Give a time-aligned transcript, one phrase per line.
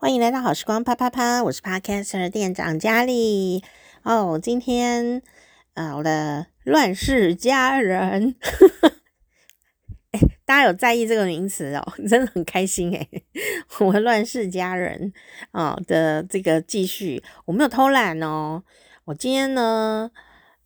[0.00, 3.62] 欢迎来到好时光啪啪啪，我是 Podcaster 店长佳丽
[4.02, 4.40] 哦。
[4.42, 5.20] 今天
[5.74, 8.34] 啊、我的乱世佳人，
[10.12, 13.06] 哎，大家有在意这个名词哦， 真的很开心哎。
[13.80, 15.12] 我的乱世佳人
[15.50, 18.62] 啊、的这个继续，我没有偷懒哦。
[19.04, 20.10] 我今天呢，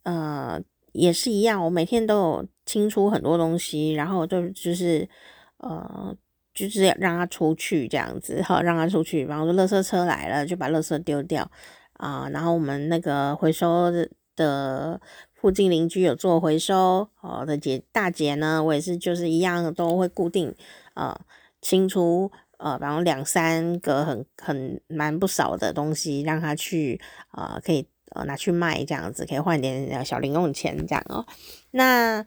[0.05, 0.63] 呃，
[0.93, 5.09] 也是一样，我每天都有清出很多东西，然后就就是
[5.57, 6.17] 呃。
[6.55, 9.25] 就是要让他出去这样子，哈，让他出去。
[9.25, 11.51] 然后说，垃圾车来了，就把垃圾丢掉
[11.95, 13.91] 啊、然后我们那个回收
[14.37, 15.01] 的
[15.33, 20.55] 附近邻居有做回收，哦的姐大姐呢，我也是就是一样都会固定
[20.95, 21.19] 呃
[21.61, 27.01] 清除呃，然后两三个很很蛮不少的东西，让他去
[27.33, 31.25] 呃可以呃拿去卖这样子，可以换点小零用钱这样哦。
[31.71, 32.25] 那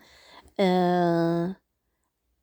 [0.56, 1.56] 呃。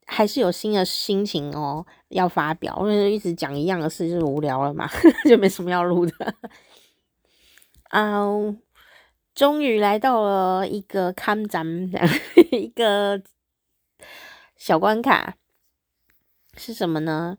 [0.07, 4.87] 还是有新的心情哦，要发表，因为一直讲一样的事就是无聊了嘛，
[5.27, 6.35] 就没什么要录的。
[7.89, 8.57] 啊、uh，
[9.33, 11.65] 终于来到了一个看展，
[12.51, 13.19] 一个
[14.55, 15.37] 小关卡
[16.55, 17.37] 是什么呢？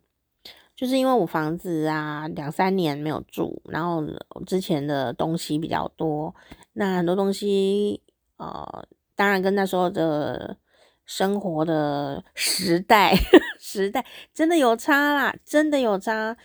[0.75, 4.05] 就是因为我房子啊两三年没有住，然后
[4.45, 6.35] 之前的东西比较多，
[6.73, 8.03] 那很多东西
[8.39, 10.59] 呃，当然跟那时候的。
[11.07, 13.15] 生活的时代，
[13.59, 14.05] 时代
[14.35, 16.37] 真的有差啦，真的有差。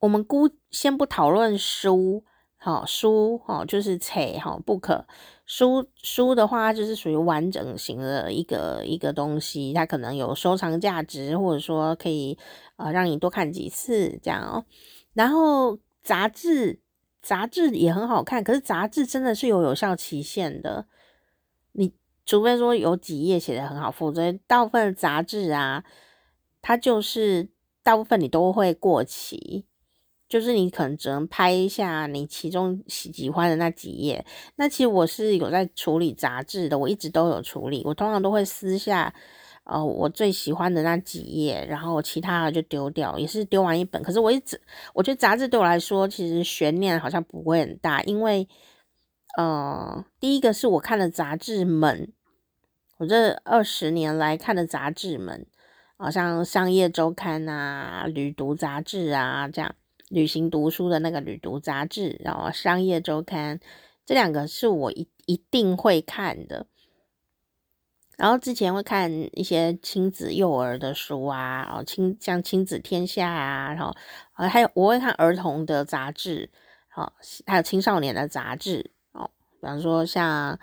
[0.00, 2.24] 我们姑先不讨论书，
[2.56, 5.06] 好书，好就是册，好不可
[5.44, 12.38] 书书的话，就是属于完整型的一个一个东西，它可能有收藏价值，或者说可以
[12.76, 14.64] 呃让你多看几次这样哦。
[15.12, 16.80] 然后杂志，
[17.20, 20.86] 杂志也很好看，可是杂志真的是有有效期限的，
[21.72, 21.92] 你。
[22.26, 25.84] 除非说有几页写的很好，否则大部分杂志啊，
[26.60, 27.48] 它就是
[27.84, 29.64] 大部分你都会过期，
[30.28, 34.26] 就是你可能只能拍一下你其中喜喜欢的那几页。
[34.56, 37.82] 那其实我是有在处理杂志的，我一直都有处理。
[37.84, 39.14] 我通常都会撕下
[39.62, 44.02] 呃我最喜欢的那几页，然后其他的就丢掉，也是丢完一本。
[44.02, 44.60] 可是我一直
[44.94, 48.48] 我觉得杂志对我来说其实悬念好像不会很大，因为
[49.38, 52.12] 呃第一个是我看的杂志们。
[52.98, 55.46] 我这二十年来看的杂志们，
[55.98, 59.74] 好像《商业周刊》啊、《旅读杂志》啊，这样
[60.08, 63.58] 旅行读书的那个《旅读杂志》，然后《商业周刊》
[64.06, 66.66] 这两个是我一一定会看的。
[68.16, 73.94] 然后之前会看一些亲子幼儿的书啊，哦，亲像《亲子天下》啊，然后
[74.48, 76.50] 还有我会看儿童的杂志，
[76.88, 77.12] 好，
[77.44, 79.30] 还有青少年的杂志，哦，
[79.60, 80.58] 比方说像。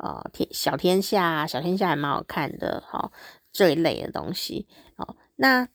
[0.00, 3.10] 呃，天小天下，小天下还蛮好看的，好，
[3.52, 4.66] 这一类的东西，
[4.96, 5.66] 好，那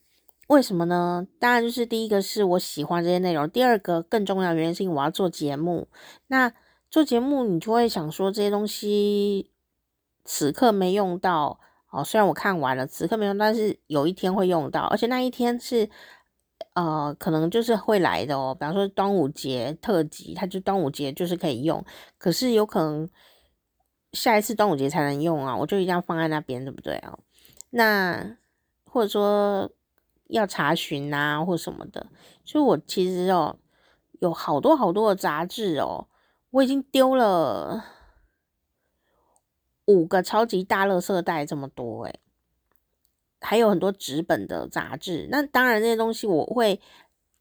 [0.47, 1.28] 为什么呢？
[1.39, 5.88] 当然就是第一个是我喜欢这些内容，第二个更重要的原因是因为我要做节目。
[6.28, 6.53] 那
[6.89, 9.51] 做节目你就会想说这些东西
[10.23, 11.59] 此刻没用到，
[11.90, 15.90] 哦，虽然我看完了，此刻没用，但是有一天会用到，而且那一天是
[16.75, 18.55] 呃，可能就是会来的哦。
[18.57, 21.84] 比方说端午节特辑，它就端午节就是可以用，
[22.17, 23.09] 可是有可能。
[24.13, 27.18] 下一次端午节才能用啊，我就一定要放在那边，对不对啊？
[27.72, 28.38] 那
[28.85, 29.72] 或者说
[30.28, 32.06] 要查询啊，或什么的，
[32.46, 33.57] 所以我其实哦，
[34.19, 36.07] 有好多好多的杂志哦，
[36.52, 37.84] 我已经丢了
[39.85, 42.19] 五个超级大垃圾袋这么多诶，
[43.41, 45.28] 还有很多纸本的杂志。
[45.31, 46.79] 那当然，那些东西我会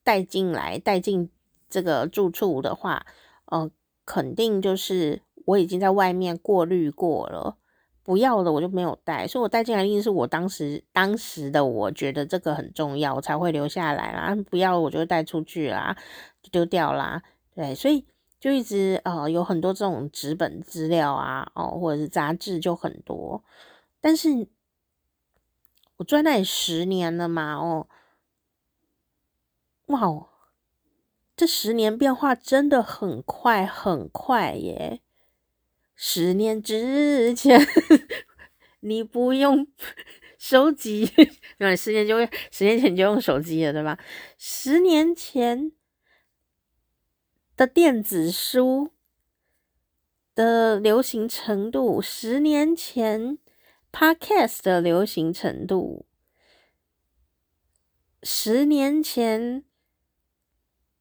[0.03, 1.31] 带进来，带进
[1.69, 3.05] 这个住处的话，
[3.44, 3.71] 呃，
[4.06, 5.21] 肯定就是。
[5.47, 7.57] 我已经在外面过滤过了，
[8.03, 14.35] 不要的我就没有带，所以我带进来一定是我当时当时的我觉得这个很重要，我才会留下来啦。
[14.51, 15.97] 不要我就带出去啦，
[16.43, 17.23] 就丢掉啦。
[17.55, 18.07] 对，所以
[18.41, 23.45] 就一直呃有很多这种纸本资料啊，哦或者是杂志就很多，
[24.01, 24.49] 但是
[25.99, 27.87] 我住那里十年了嘛，哦，
[29.87, 30.29] 哇哦，
[31.37, 35.01] 这十年变化真的很快很快耶。
[36.04, 37.60] 十年之前，
[38.81, 39.69] 你不用
[40.37, 41.02] 手机，
[41.58, 43.96] 因为十年就会，十年前就用手机了，对吧？
[44.37, 45.70] 十年前
[47.56, 48.90] 的电子书
[50.34, 53.38] 的流行程度，十年前
[53.93, 56.06] Podcast 的流行程度，
[58.25, 59.62] 十年前，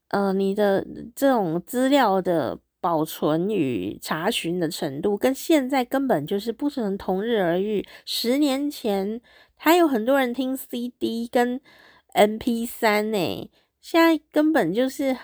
[0.10, 2.60] 呃，你的这种资料的。
[2.82, 7.88] 保存与查询的程度跟现在根本就是不能同日而语。
[8.06, 9.22] 十年前
[9.56, 11.62] 还有很多人听 CD 跟
[12.16, 15.16] MP3 呢，现在根本就是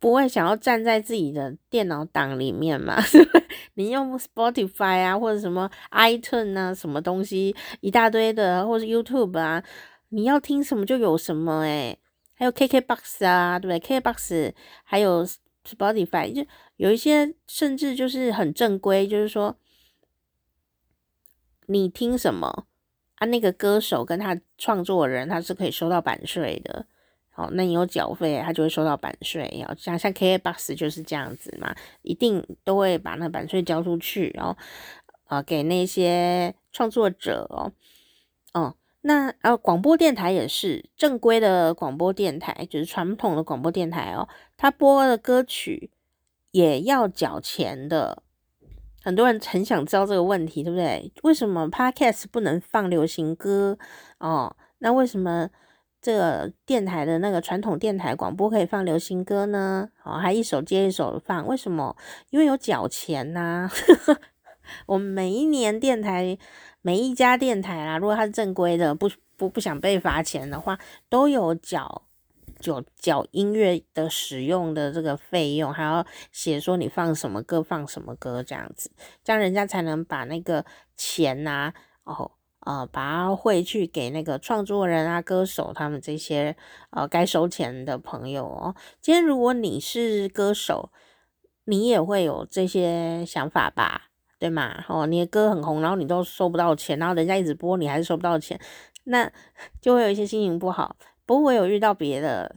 [0.00, 2.96] 不会想要站在自己的电脑档里面嘛。
[3.74, 9.62] 你用 Spotify 啊，或者什么 iTunes 啊，什么东西一大堆的，或者 YouTube 啊，
[10.08, 11.98] 你要听什么就有什么诶，
[12.34, 14.52] 还有 KKBox 啊，对不对？KKBox
[14.84, 15.26] 还有
[15.66, 16.46] Spotify，就
[16.76, 19.56] 有一些甚至就是很正规，就是说
[21.66, 22.66] 你听什么。
[23.18, 26.84] 啊，那个歌手跟他创作人，他是可以收到版税的。
[27.30, 29.48] 好，那你有缴费，他就会收到版税。
[29.58, 34.54] 要像像 KKBOX 就是这样子嘛，一定都会把那版税交出去，然后
[35.24, 37.72] 啊给那些创作者哦。
[38.52, 45.90] 哦，那呃广播电台也是正规的广播电台，就是传统的广播电台哦，他播的歌曲
[46.52, 48.22] 也要缴钱的。
[49.02, 51.12] 很多人很想知道这个问题，对不对？
[51.22, 53.78] 为什么 Podcast 不能放流行歌
[54.18, 54.56] 哦？
[54.78, 55.48] 那为什么
[56.02, 59.88] 这个电台的那个传统电台广播可以放流行歌呢？
[60.02, 61.96] 哦，还一首接一首的放，为什么？
[62.30, 63.70] 因为有缴钱呐、啊。
[64.86, 66.36] 我们每一年电台
[66.82, 70.76] 每一家电台啦，如果它是正规的，不不不想被罚钱的话，
[71.08, 72.02] 都有缴。
[72.66, 78.90] 就缴音乐的使用的这个费用，还要写说你放什么歌，放什么歌这样子，
[79.22, 80.64] 这样人家才能把那个
[80.96, 81.72] 钱呐、
[82.02, 82.32] 哦，
[82.66, 86.56] 呃，把它汇去给那个创作人啊、歌手他们这些
[86.90, 88.74] 呃该收钱的朋友哦。
[89.00, 90.90] 今天如果你是歌手，
[91.66, 94.08] 你也会有这些想法吧，
[94.40, 94.84] 对吗？
[94.88, 98.60] 哦，你的歌很红，然后你都收不到钱，然后人家一直播，你还是收不到钱，
[99.04, 99.30] 那
[99.80, 100.96] 就会有一些心情不好。
[101.26, 102.56] 不过我有遇到别的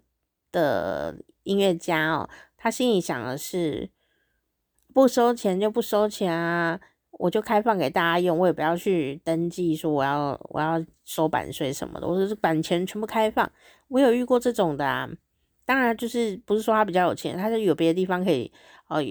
[0.52, 3.90] 的音乐家哦，他心里想的是
[4.94, 6.80] 不收钱就不收钱啊，
[7.12, 13.52] 我就开放给大家用，我也不要去登记说我要我要收版税什么的，我说是版权全部开放。
[13.88, 15.10] 我有遇过这种的啊，
[15.66, 18.52] 当然就是不是说他比较有钱，他是有别的地方可以
[18.88, 19.02] 呃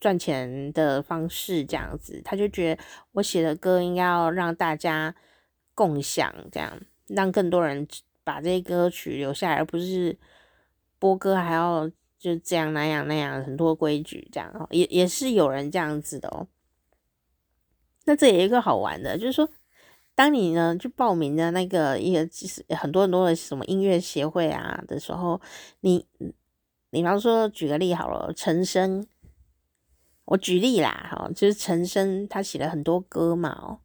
[0.00, 2.82] 赚钱的方式这样子，他就觉得
[3.12, 5.14] 我写的歌应该要让大家
[5.72, 7.86] 共享，这样让更多人。
[8.24, 10.18] 把这些歌曲留下来，而不是
[10.98, 11.88] 播歌还要
[12.18, 16.48] 就这样那样那样很多规矩这样哦，也也是有人这样子的哦。
[18.06, 19.48] 那这也有一个好玩的，就是说，
[20.14, 25.40] 当你呢去报名的那个一个其实很多很多的什么音乐协会啊的时候，
[25.80, 29.06] 你你比方说举个例好了，陈升，
[30.26, 33.80] 我举例啦，哈，就是陈升他写了很多歌嘛哦，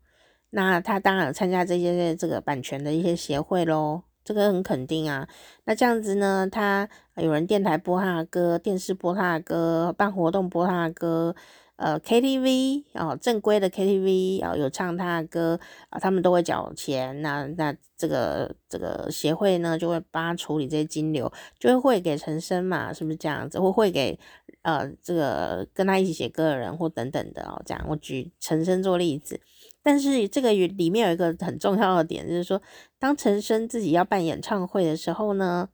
[0.52, 4.04] 那他当然参加这些这个版权的一些协会喽。
[4.30, 5.28] 这个很肯定啊，
[5.64, 11.36] 那这样子呢，他有人电台播他的歌，电视播他的歌，办活动播他的歌，
[11.78, 15.60] 呃，KTV 哦，正规的 KTV 哦，有唱他的歌
[15.90, 23.60] 啊，他们都会缴钱，那那这个这个协会呢，就会帮他处理这些金流，就会汇给陈升嘛，是不是这样子？
[23.60, 24.20] 会汇给
[24.62, 29.42] 呃这个跟他一起写歌的人或等等的哦，这样我举陈升做例子。
[29.82, 32.62] 但是这个里面有一个很重要的点，就是说，
[32.98, 35.70] 当陈升自己要办演唱会的时候呢，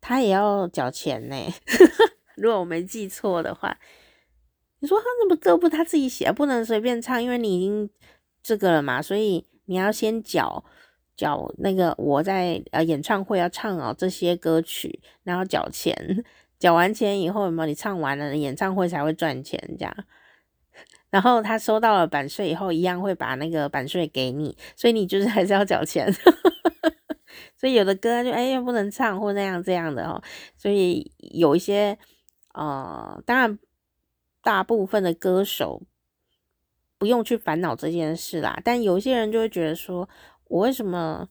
[0.00, 1.36] 他也要缴钱呢。
[2.36, 3.78] 如果我没记错的话，
[4.78, 7.90] 你说他那么歌不他自己写，不能随便唱，因为你已经
[8.42, 10.64] 这个了嘛，所以你要先缴
[11.16, 16.24] 缴那个我在呃演唱会要唱哦这些歌曲，然后缴钱，
[16.58, 19.94] 缴完钱以后，有没有你唱完了，演唱会才会赚钱这样。
[21.10, 26.12] 然后他收到了版税以后，一样会把那个版税给你，所以你就是还是要缴钱。
[27.56, 30.22] 所以有的歌就哎呀不能唱或那样这样的哦，
[30.56, 31.98] 所以有一些
[32.54, 33.58] 呃，当然
[34.42, 35.82] 大部分的歌手
[36.98, 40.08] 不用去烦恼这件事啦，但有些人就会觉得说，
[40.44, 41.28] 我为什么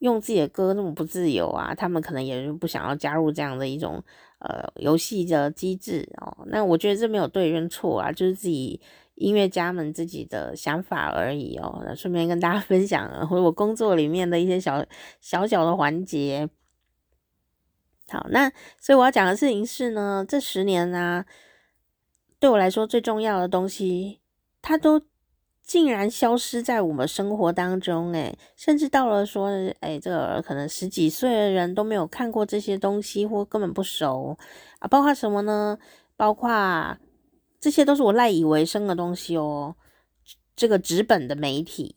[0.00, 1.74] 用自己的歌那么不自由啊？
[1.74, 4.02] 他们可能也是不想要加入这样的一种。
[4.38, 8.80] 呃，游戏的机制哦，那我觉得这没有对跟错啊，就是自己
[9.14, 11.82] 音乐家们自己的想法而已哦。
[11.86, 14.84] 那顺便跟大家 分享，或者我工作里面的一些小
[15.20, 16.48] 小小的环节。
[18.08, 21.26] 好，那所以我要讲的事情是呢，这十年呢、啊，
[22.38, 24.20] 对我来说最重要的东西，
[24.60, 25.02] 它都。
[25.66, 29.48] 竟然消失在我们生活当中，诶，甚至到了说，
[29.80, 34.38] 诶，这个可能十几岁的人都没有看过这些东西，或根本不熟
[34.78, 34.86] 啊。
[34.86, 35.76] 包括什么呢？
[36.16, 36.96] 包括
[37.60, 39.74] 这些都是我赖以为生的东西哦。
[40.54, 41.96] 这个纸本的媒体，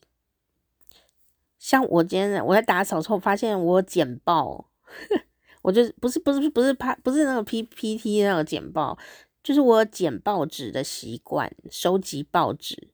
[1.59, 4.65] 像我今天我在打扫之后发现我剪报，
[5.61, 8.97] 我就不是不是不是拍不是那个 PPT 那个剪报，
[9.43, 12.89] 就是我剪报纸的习惯，收集报纸。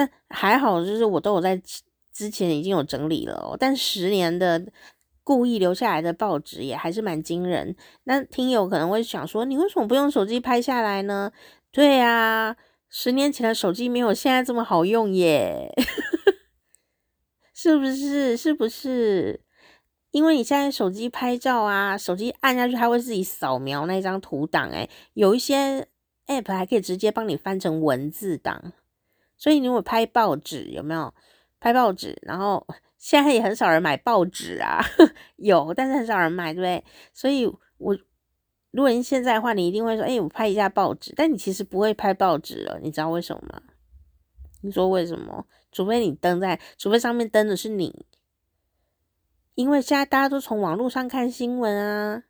[0.00, 1.60] 但还好，就是我都有在
[2.12, 4.64] 之前已经有整理了哦，但十年的
[5.22, 7.76] 故意留下来的报纸也还是蛮惊人。
[8.04, 11.32] 那听友可能会想说，你为什么不用手机拍下来呢？
[11.70, 12.56] 对啊，
[12.88, 15.70] 十年前的手机没有现在这么好用耶，
[17.52, 18.36] 是不是？
[18.36, 19.40] 是不是？
[20.10, 25.86] 因为你现在手机拍照啊，手机按下去，它会自己扫描那张图档，诶，有一些
[26.26, 28.72] app 还可以直接帮你翻成文字档。
[29.40, 31.12] 所以你如果拍报纸，有没有
[31.58, 32.14] 拍报纸？
[32.20, 32.66] 然后
[32.98, 34.84] 现在也很少人买报纸啊，
[35.36, 36.84] 有，但是很少人买，对不对？
[37.14, 37.46] 所以
[37.78, 37.96] 我
[38.70, 41.14] 如果你现在的话，你一定会说，哎，我拍一下报纸。
[41.16, 43.62] 但你其实不会拍报纸了，你知道为什么吗？
[44.60, 45.46] 你说为什么？
[45.72, 48.04] 除非你登在，除非上面登的是你。
[49.54, 52.24] 因为现在大家都从网络上看新闻啊，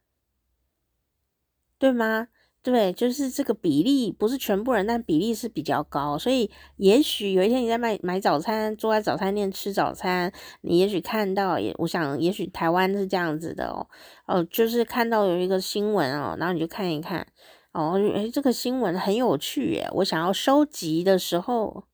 [1.76, 2.28] 对吗？
[2.62, 6.18] 对，就是这个比例不是全部人，但比例是比较高。
[6.18, 13.88] 所以也许有一天你在买买早餐，坐在早餐店吃早餐，你也许看到，也我想也许台湾是这样子的哦，
[14.26, 17.26] 哦，就是看到有一个新闻哦，然后你就看一看，
[17.72, 21.84] 哦，诶，这个新闻很有趣耶，我想要收集的时候，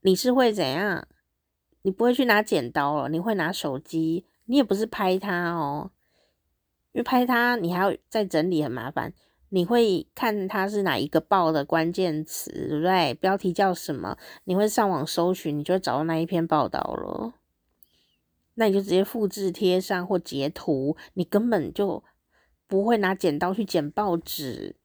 [0.00, 1.06] 你是会怎样？
[1.82, 4.26] 你不会去拿剪刀了，你会拿手机。
[4.46, 5.92] 你也不是拍它哦，
[6.92, 9.12] 因为拍它你还要再整理，很麻烦。
[9.48, 13.14] 你会看它是哪一个报的关键词，对不对？
[13.14, 14.16] 标题叫什么？
[14.44, 17.34] 你会上网搜寻，你就会找到那一篇报道了。
[18.54, 22.02] 那你就直接复制贴上或截图，你根本就
[22.66, 24.76] 不会拿剪刀去剪报纸，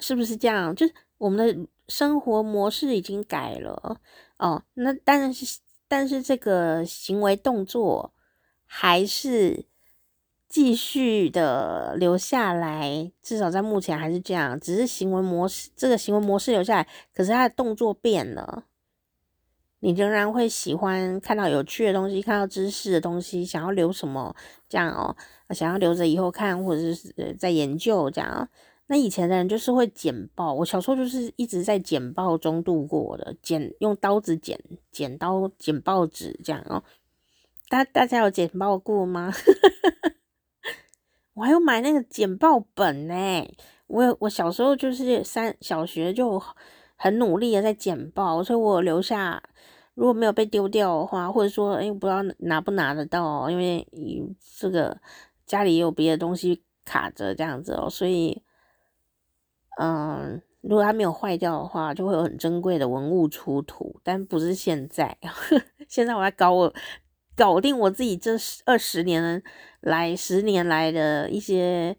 [0.00, 0.74] 是不是这样？
[0.74, 4.00] 就是我们的生活模式已经改了
[4.38, 4.64] 哦。
[4.74, 5.60] 那但是。
[5.88, 8.14] 但是这个行为动作
[8.64, 9.66] 还是
[10.52, 14.60] 继续的留下来，至少在目前还是这样。
[14.60, 18.64] 只是行为模式，这个行为模式留下来，可是他的动作变了。
[19.80, 24.36] 你仍然会喜欢看到有趣的东西，看到知识的东西，想要留什么
[24.68, 25.16] 这样哦，
[25.54, 28.46] 想要留着以后看，或者是在研究这样。
[28.88, 36.84] 那以前的人就是会剪报，我小时候就是一直在剪报中度过的，剪用刀子剪，剪刀剪报纸这样哦。
[37.70, 39.32] 大大家有剪报过吗？
[41.34, 43.14] 我还有买那个剪报本呢。
[43.86, 46.42] 我我小时候就是三小学就
[46.96, 49.42] 很努力的在剪报，所以我留下，
[49.94, 53.86] 如果没有被丢掉的话，或者说哎，不知道拿不拿得到，因为
[54.58, 55.00] 这个
[55.46, 58.42] 家里也有别的东西卡着这样子哦，所以。
[59.80, 63.98] 嗯，如果它没有坏掉的话，就会有很珍贵的文物出土。
[64.04, 65.16] 但不是现在，
[65.88, 66.70] 现在我在搞我
[67.36, 68.32] 搞定我自己这
[68.64, 69.42] 二十年
[69.80, 71.96] 来、十年来的一些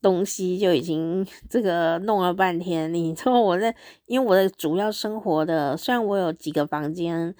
[0.00, 2.92] 东西，就已经这个弄了半天。
[2.92, 3.74] 你说我在，
[4.06, 7.34] 因为我的主要生活的，虽然我有几个房间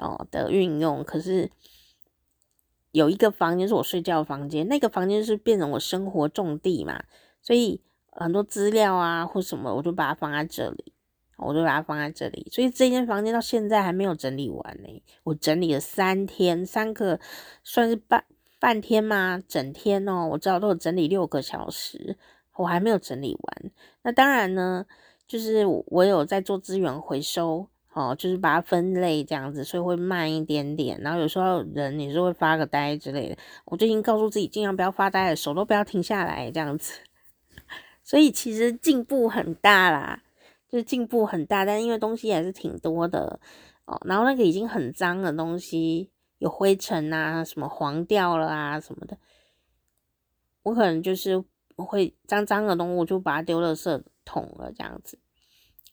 [0.00, 1.50] 哦的运用，可是
[2.90, 7.04] 有一个房间是我睡觉的房间，那个房间是变成我生活重地嘛，
[7.40, 7.82] 所以。
[8.14, 10.91] 很多资料啊，或什么，我就把它放在这里，
[11.44, 12.46] 我就把它放在这里。
[12.50, 15.02] 所以这间房间到现在还没有整理完呢。
[15.24, 17.18] 我整理了三天，三个
[17.62, 18.24] 算是半
[18.58, 19.42] 半天吗？
[19.48, 22.16] 整天哦，我知道都有整理六个小时，
[22.56, 23.72] 我还没有整理完。
[24.02, 24.86] 那当然呢，
[25.26, 31.00] 就是我有在做资源回收，哦，就是把它分类这样子，所以会慢一点点。
[31.00, 33.36] 然后有时候人也是会发个呆之类的。
[33.64, 37.00] 我最近告诉自己，尽量不要发呆，手都不要停下来这样子。
[38.04, 40.21] 所以其实进步很大啦，
[40.72, 43.38] 就是进步很大，但因为东西还是挺多的
[43.84, 44.00] 哦。
[44.06, 49.18] 然后那个已经很脏的东西，有灰尘啊，什么黄掉了啊什么的，
[50.62, 51.44] 我可能就是
[51.76, 55.18] 会脏脏的东西，我就把它丢垃圾桶了这样子。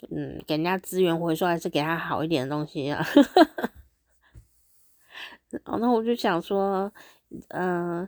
[0.10, 3.06] 嗯，给人家资源回收还是给他好一点的东西啊。
[5.66, 6.94] 哦，那我就想说，
[7.50, 8.08] 嗯、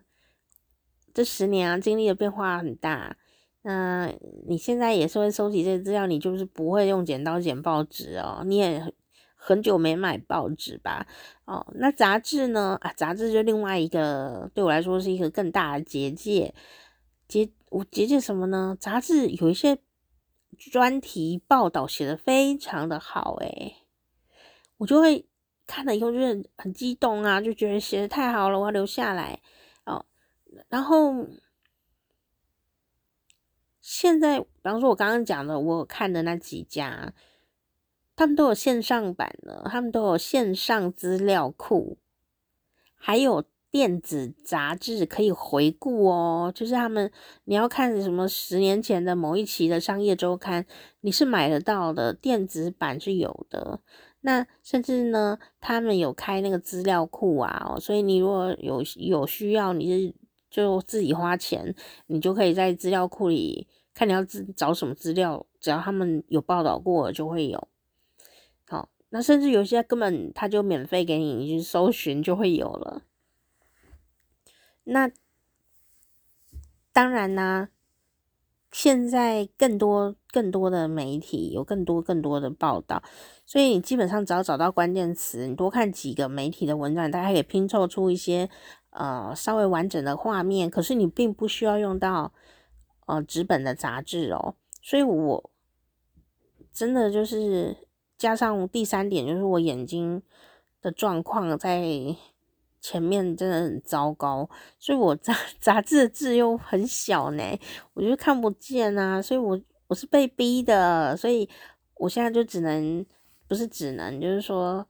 [1.14, 3.18] 这十年啊，经历的变化很大。
[3.64, 4.12] 那
[4.48, 8.84] 你现在也是会收集这些资料，你就是不会用剪刀剪报纸哦，你也
[9.36, 11.06] 很久没买报纸吧？
[11.46, 12.76] 哦，那杂志呢？
[12.82, 16.56] 啊，杂志就另外一个，对我来说是一个更大的结界。
[17.28, 18.76] 结我结界什么呢？
[18.80, 19.78] 杂志有一些
[20.58, 23.76] 专题报道写得非常的好，诶，
[24.78, 25.28] 我就会
[25.68, 29.40] 看了以后就是很激动啊，就觉得写得太好了，我要留下来
[29.86, 30.04] 哦，
[30.68, 31.28] 然后。
[34.02, 37.14] 现在，比方说，我刚刚讲的，我看的那几家，
[38.16, 42.00] 他们都有线上版的，他们都有线上资料库，
[42.96, 46.52] 还有电子杂志可以回顾哦。
[46.56, 47.12] 就是他们，
[47.44, 50.66] 你要看什么十年前的某一期的商业周刊，
[51.02, 53.82] 你是买得到的，电子版是有的。
[54.22, 60.18] 那甚至呢，他们有开那个资料库啊，所以你如果有有需要，你就
[60.50, 61.76] 就自己花钱，
[62.08, 67.68] 你就可以在资料库里看你要自找什么资料，只要他们有报道过就会有。
[68.68, 73.04] 好，那甚至有些根本他就免费给你，你去搜寻就会有了。
[74.84, 75.12] 那
[76.94, 77.70] 当然啦、
[78.72, 83.04] 现在更多更多的媒体有更多更多的报道，
[83.46, 88.50] 所以你基本上只要找到关键词，你多看几个媒体的文章，大家可以拼凑出一些
[88.90, 90.70] 呃稍微完整的画面。
[90.70, 92.34] 可是你并不需要用到
[93.12, 94.56] 呃纸本的杂志哦。
[94.82, 95.52] 所以我
[96.74, 97.76] 真的就是
[98.18, 100.22] 加上第三点，就是我眼睛
[100.82, 101.82] 的状况在。
[102.84, 104.50] 前面真的很糟糕，
[104.80, 107.44] 所以我杂 杂志的字又很小呢，
[107.94, 111.48] 我就看不见啊，所以我我是被逼的，所以
[111.94, 113.06] 我现在就只能
[113.48, 114.88] 不是只能，就是说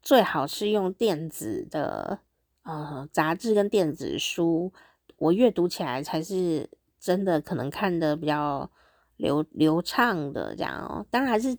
[0.00, 2.20] 最好是用电子的
[2.62, 4.72] 呃杂志跟电子书，
[5.18, 6.70] 我阅读起来才是
[7.08, 8.70] 真的可能看得比较
[9.16, 11.06] 流流畅的这样哦。
[11.10, 11.56] 当然还是，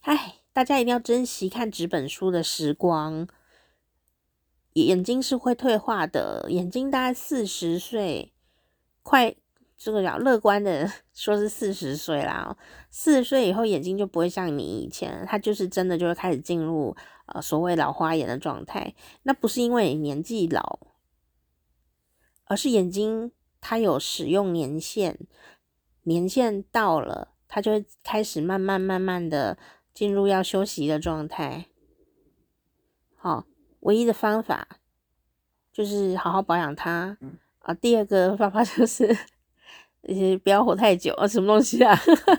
[0.00, 3.28] 哎，大家一定要珍惜看纸本书的时光。
[4.72, 8.32] 眼睛是会退化的，眼睛大概四十岁，
[9.02, 9.36] 快
[9.76, 12.56] 这个叫乐观的 说是四十岁啦，
[12.90, 18.94] 四十岁以后眼睛就不会像你以前，它就是真的就会开始进入呃所谓老花眼的状态。
[19.24, 20.78] 那不是因为年纪老，
[22.46, 23.30] 而是眼睛
[23.62, 25.16] 它有使用年限，
[26.02, 29.56] 年限到了，它就会开始慢慢慢慢的
[29.94, 31.68] 进入要休息的状态。
[33.16, 33.46] 好。
[33.82, 34.68] 唯一的方法
[35.72, 37.18] 就是好好保养它
[37.58, 37.74] 啊。
[37.74, 39.06] 第二个方法 就是，
[40.02, 41.92] 呃，不要活太久啊，什么东西啊？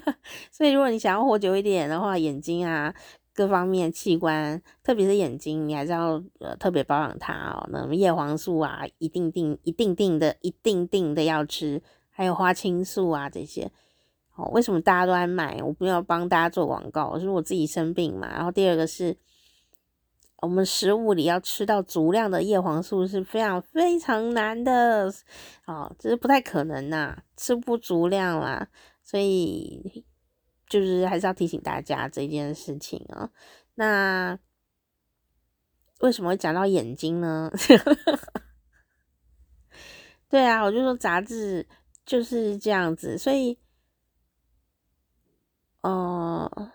[0.49, 2.95] 所以如果你想要活久一点的话，眼睛啊，
[3.33, 7.67] 各方面器官，特别是眼睛，你还是要呃特别保养它哦。
[7.71, 13.71] 那么叶黄素啊，一定定、一定定的、一定定的要吃，还有花青素啊这些。
[14.35, 15.61] 哦，为什么大家都爱买？
[15.63, 18.31] 我不要帮大家做广告，是我自己生病嘛。
[18.31, 19.17] 然后第二个是。
[20.41, 25.09] 我们食物里要吃到足量的叶黄素是非常非常难的，
[25.65, 28.67] 哦，这是不太可能呐、吃不足量啦，
[29.01, 30.03] 所以
[30.73, 33.29] 就是还是要提醒大家这件事情啊、哦。
[33.75, 34.39] 那
[35.99, 37.51] 为什么会讲到眼睛呢？
[40.27, 41.67] 对啊，我就说杂志
[42.03, 43.59] 就是这样子，所以，
[45.81, 46.71] 哦、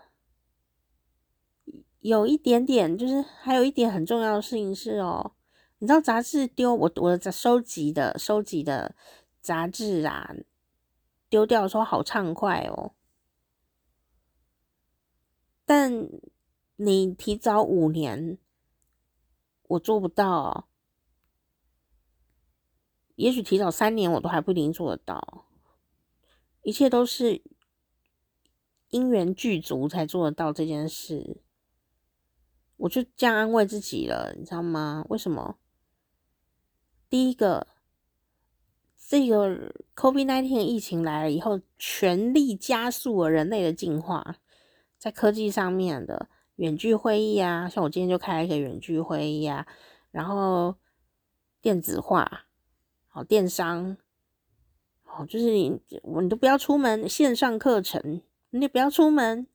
[1.99, 5.33] 有一点点，就是还有一点很重要的事情是哦，
[5.79, 8.95] 你知道杂志丢我我收集的收集的
[9.41, 10.33] 杂志啊，
[11.29, 12.93] 丢掉的时候好畅快哦。
[15.69, 16.09] 但
[16.77, 18.39] 你提早五年，
[19.67, 20.65] 我做不到哦。
[23.13, 25.45] 也许提早三年，我都还不一定做得到。
[26.63, 27.43] 一切都是
[28.89, 31.43] 因缘具足才做得到这件事。
[32.77, 35.05] 我就这样安慰自己了，你知道吗？
[35.09, 35.59] 为什么？
[37.07, 37.67] 第一个，
[38.97, 44.39] 这个 COVID-19 疫情来了以后，全力加速了人类的进化，
[44.99, 49.65] 在科技上面的远距会议啊，像我今天就开了一个远距会议啊，
[50.11, 50.75] 然后
[51.61, 52.45] 电子化，
[53.07, 53.95] 好电商，
[55.03, 59.47] 好就是你我你都不要出门，线上课程，你也不要出门。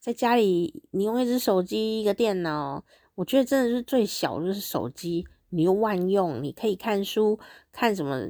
[0.00, 7.38] 在家里，你用一只手机、一个电脑，我觉得真的是最小就是手机，你又万用，你可以看书，
[7.70, 8.28] 看什么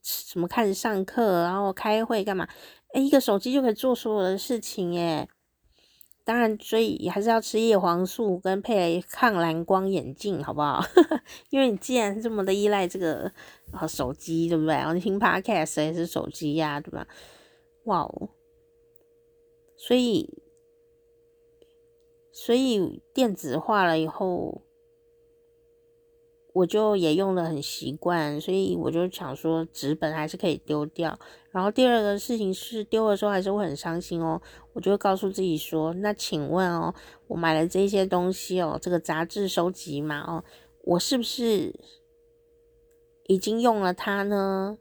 [0.00, 2.48] 什么看上课，然后开会干嘛？
[2.94, 5.28] 诶，一个手机就可以做所有的事情耶。
[6.24, 10.80] 当然，所以还是要吃叶黄素跟配抗蓝光眼镜，好不好？
[11.50, 13.30] 因为你既然这么的依赖这个
[13.72, 14.74] 啊手机，对不对？
[14.74, 17.06] 然后你听 Podcast 也是手机呀，对吧？
[17.84, 18.30] 哇哦，
[19.76, 20.42] 所以。
[22.34, 24.62] 所以电子化了以后，
[26.52, 31.18] 我就也用得很习惯，所以我就想说纸本还是可以丢掉。
[31.50, 34.40] 然后第二个事情是丢的时候还是会很伤心哦，
[34.72, 36.94] 我就会告诉自己说：那请问哦，
[37.26, 40.44] 我买了这些东西哦，这个杂志收集嘛哦，
[40.82, 41.74] 我是不是
[43.26, 44.78] 已经用了它呢？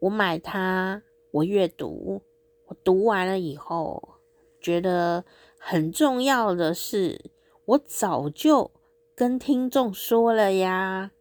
[0.00, 2.22] 我买它，我阅读，
[2.66, 4.16] 我读完了以后
[4.60, 5.24] 觉得。
[5.66, 7.30] 很重要的是，
[7.64, 8.70] 我早就
[9.14, 11.12] 跟听众说了呀，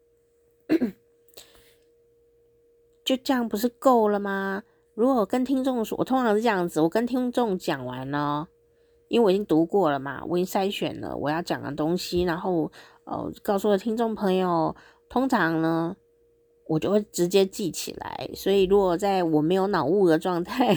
[3.06, 4.64] 就这样不是够了吗？
[4.96, 8.48] 如果跟听众说，我通常是这样子，我跟听众讲完了，
[9.10, 12.72] 因为我已经读过了嘛，我已经筛选了我要讲的东西，然后
[13.04, 14.76] 呃告诉了听众朋友，
[15.08, 15.96] 通常呢
[16.66, 18.30] 我就会直接记起来。
[18.34, 20.76] 所以如果在我没有脑雾的状态，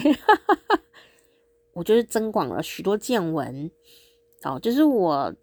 [1.73, 3.71] 我就是增广了许多见闻。
[4.43, 5.33] 哦，就是我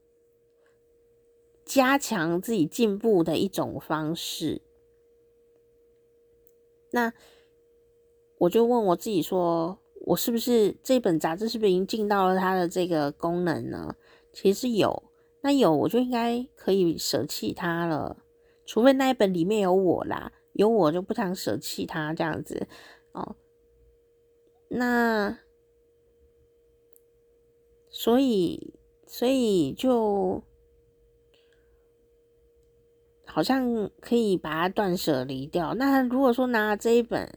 [1.64, 4.60] 加强自己进步的一种方式。
[6.90, 7.12] 那
[8.38, 13.96] 我就问我自己说，我是不是这本杂志是不是已经尽到了它的这个功能呢？
[14.32, 15.02] 其实有，
[15.40, 18.22] 那有我就应该可以舍弃它了，
[18.66, 22.66] 除非那一本里面有我啦，有我就不想舍弃它这样子
[23.12, 23.36] 哦。
[24.68, 25.38] 那
[27.88, 28.74] 所以，
[29.06, 30.42] 所以就。
[33.34, 35.74] 好像可以把它断舍离掉。
[35.74, 37.28] 那如果说拿这一本，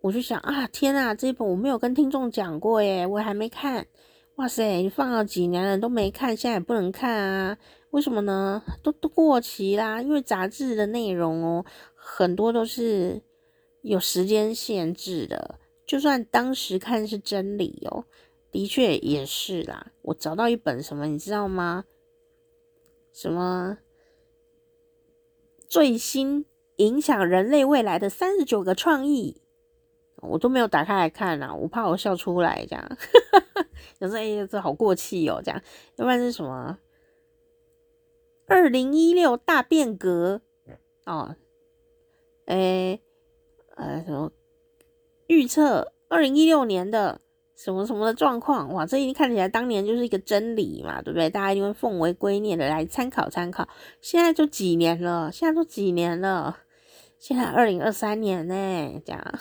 [0.00, 3.86] 我就想啊，天啊，这一本我没有跟听众讲过耶，我还没看。
[4.34, 7.56] 哇塞，你放了几年了都没看，现在也不能看啊？
[7.90, 8.60] 为什么呢？
[8.82, 10.02] 都都过期啦。
[10.02, 13.22] 因为杂志的内容哦，很多都是
[13.82, 15.60] 有时间限制的。
[15.86, 18.04] 就算当时看是真理哦，
[18.50, 19.92] 的确也是啦。
[20.02, 21.84] 我找到一本什么，你知道吗？
[23.18, 23.78] 什么
[25.66, 29.42] 最新影响人类未来的三十九个创意，
[30.18, 32.98] 我都没有打开来看啊，我怕我笑出来这样。
[33.98, 35.60] 有时候哎，这好过气哦，这样。
[35.96, 36.78] 要不然是什么？
[38.46, 40.40] 二零一六大变革
[41.04, 41.34] 哦，
[42.44, 43.00] 哎，
[43.74, 44.30] 呃，什么
[45.26, 47.20] 预测二零一六年的。
[47.58, 51.28] 什么什么的状况哇，这一看起来当年就是一个真理嘛，对不对？
[51.28, 53.68] 大家一定会奉为圭臬的来参考参考。
[54.00, 56.56] 现在都几年了，现在都几年了，
[57.18, 59.34] 现在二零二三年呢，这样，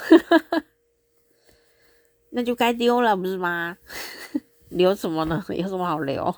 [2.32, 3.78] 那就该丢了，不是吗？
[4.70, 5.46] 留什么呢？
[5.50, 6.36] 有什么好留？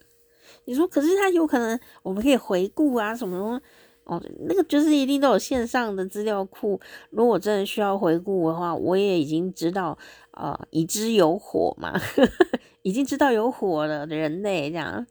[0.66, 3.62] 你说，可是它有可能我们可以回顾啊，什么什么。
[4.04, 6.78] 哦，那个就是一定都有线上的资料库。
[7.10, 9.96] 如果真的需要回顾的话，我也已经知道，
[10.32, 11.98] 呃，已知有火嘛，
[12.82, 15.06] 已经知道有火了的人类这样。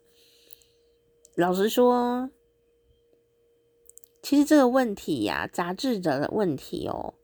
[1.36, 2.30] 老实说，
[4.22, 7.16] 其实这个问题呀、杂志的问题哦，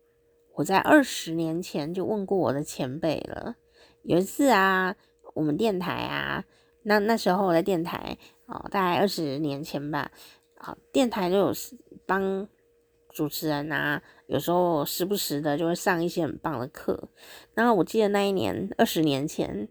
[0.56, 3.54] 我在二十年前就问过我的前辈了。
[4.02, 4.96] 有一次啊，
[5.34, 6.44] 我们电台啊，
[6.82, 10.10] 那那时候我在电台哦，大概二十年前吧。
[10.62, 11.52] 好，电台就有
[12.04, 12.46] 帮
[13.08, 17.08] 主持人啊，有时候时不时的就会上一些很棒的课。
[17.54, 19.66] 然后我记得那一年，二十年前，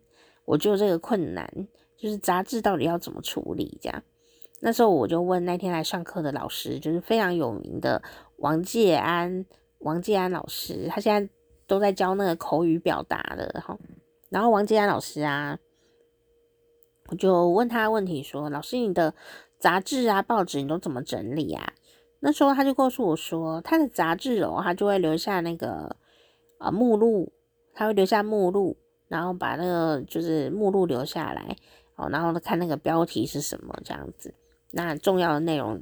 [0.45, 1.47] 我就这个困难，
[1.95, 4.01] 就是杂志到底要怎么处理这样。
[4.61, 8.01] 那时候我就问那天来上课的老师，就是非常有名的
[8.37, 9.45] 王介安，
[9.77, 11.31] 王介安老师，他现在
[11.67, 13.77] 都在教那个口语表达的哈。
[14.29, 15.59] 然后王介安老师啊，
[17.09, 19.13] 我就问他问题说：“老师，你的？”
[19.59, 21.73] 杂志啊，报纸你都怎么整理啊？
[22.21, 25.95] 那时候他就告诉我说，他的杂志哦，他就会留下那个
[26.57, 27.31] 啊、呃、目录，
[27.73, 31.55] 他会留下目录，然后把那个就是目录留下来
[31.95, 34.33] 哦，然后看那个标题是什么这样子。
[34.71, 35.81] 那重要的内容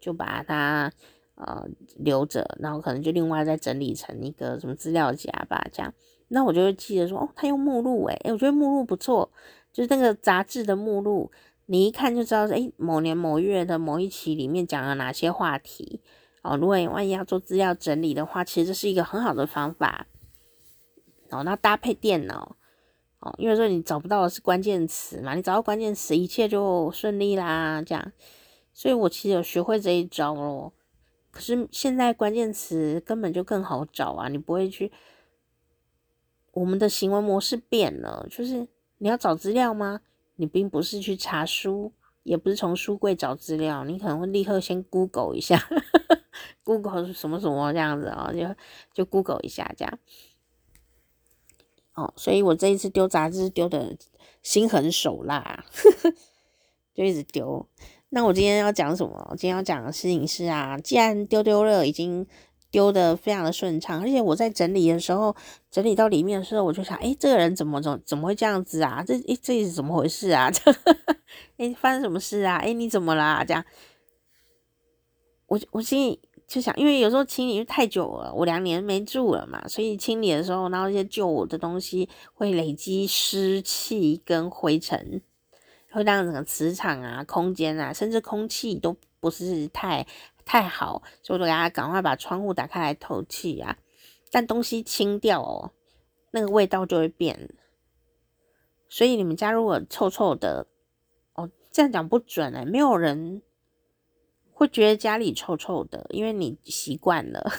[0.00, 0.92] 就把它
[1.34, 5.92] 呃留着，然后可能就另外再整理成一个什么资料夹吧，这样。
[6.28, 9.30] 那我就会记得说，哦，他用目录诶，诶我觉得目录不错，
[9.72, 11.30] 就是那个杂志的目录。
[11.66, 16.00] 你一看就知道，诶，某年某月的某一期里面讲了哪些话题
[16.42, 16.56] 哦。
[16.56, 20.06] 如果你万一要做资料整理的话，其实这是一个很好的方法
[21.30, 21.42] 哦。
[21.42, 22.56] 那搭配电脑
[23.18, 27.82] 哦，因为说你找不到的是关键词嘛，你找到关键词，一切就顺利啦。
[27.82, 28.12] 这样，
[28.72, 30.72] 所以我其实有学会这一招咯。
[31.32, 34.92] 可是现在关键词根本就更好找啊，你不会去。
[36.52, 40.00] 我们的行为模式变了，就是你要找资料吗？
[40.36, 45.58] 你并不是去查书，也不是从书柜找资料，你可能会立刻先 Google 一下，
[46.64, 48.54] Google 什么什么这样子哦，就
[48.92, 49.98] 就 Google 一下这样。
[51.94, 53.96] 哦，所以我这一次丢杂志丢的
[54.42, 55.64] 心狠手辣，
[56.94, 57.68] 就一直丢。
[58.10, 59.34] 那我今天要讲什么？
[59.38, 62.26] 今天要讲的事情是啊，既然丢丢乐已经。
[62.70, 65.34] 丢的非常的顺畅，而且我在整理的时候，
[65.70, 69.02] 整理到里面的时候，我就想，哎，这个人怎么怎么怎么会这样子啊？
[69.06, 70.50] 这哎，这是怎么回事啊？
[71.56, 72.56] 哎，发生什么事啊？
[72.56, 73.44] 哎，你怎么啦？
[73.44, 73.64] 这样，
[75.46, 85.22] 我我心里就想，因为有时候清理太久了，我两年没住了嘛，所以清理的时候，然后一些旧的东西会累积湿气跟灰尘，
[85.92, 90.06] 会让整个磁场啊、空间啊，甚至空气都不是太。
[90.46, 93.76] 太好，所以我就给他赶快把窗户打开来透气啊。
[94.30, 95.72] 但东西清掉哦，
[96.30, 97.50] 那个味道就会变。
[98.88, 100.68] 所以你们家如果臭臭的，
[101.34, 103.42] 哦，这样讲不准哎，没有人
[104.52, 107.50] 会觉得家里臭臭的，因为你习惯了，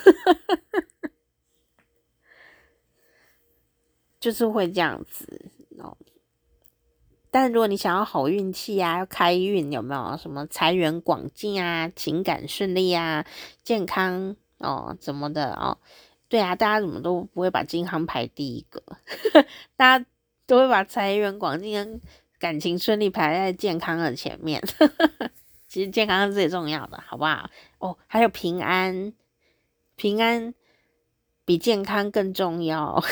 [4.19, 5.97] 就是会这样子哦。
[7.29, 13.25] 但如果你想要好运气啊，要开运，有没有什么财源广进啊，情感顺利啊，
[13.63, 15.77] 健康哦，怎么的哦？
[16.29, 18.83] 对啊，大家怎么都不会把健康排第一个，
[19.75, 20.05] 大家
[20.45, 22.01] 都会把财源广进跟
[22.39, 24.61] 感情顺利排在健康的前面。
[25.67, 27.49] 其实健康是最重要的，好不好？
[27.79, 29.13] 哦，还有平安，
[29.95, 30.53] 平安
[31.45, 33.03] 比健康更重要。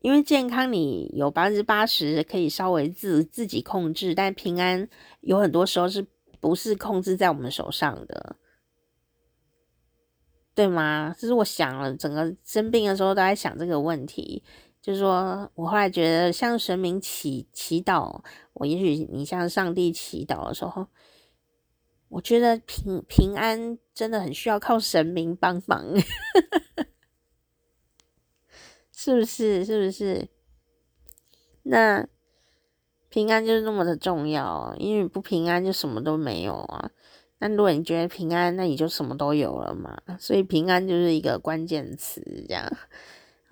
[0.00, 4.88] 因为健康你有百分之八十可以稍微自自己控制，但平安
[5.20, 6.06] 有很多时候是
[6.40, 8.36] 不是控制在我们手上的，
[10.54, 11.14] 对吗？
[11.18, 14.42] 就是我想了，整个生病的时候都在想这个问题，
[14.80, 20.86] 就是说我后来觉得向神明祈祈祷，我也许你向上帝祈祷的时候，
[22.08, 25.84] 我觉得平平安真的很需要靠神明帮忙。
[29.00, 29.64] 是不是？
[29.64, 30.28] 是不是？
[31.62, 32.04] 那
[33.08, 36.90] 平安就是那么的重要，因为不平安就什么都没有啊。
[37.38, 39.96] 那如果你觉得平安，那你就什么都有了嘛。
[40.18, 42.68] 所以平安就是一个关键词，这样。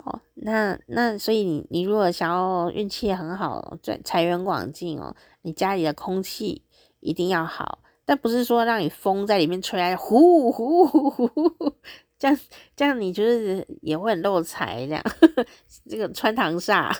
[0.04, 6.64] 哦，那那所以你你如果想要运气很好，财财源广进哦，你家里的空气
[6.98, 11.72] 一定要好，但不是说让你风在里面吹来呼呼呼呼呼。
[12.18, 12.38] 这样
[12.74, 15.02] 这样，你就是也会很漏财，这样
[15.88, 16.94] 这个穿堂煞，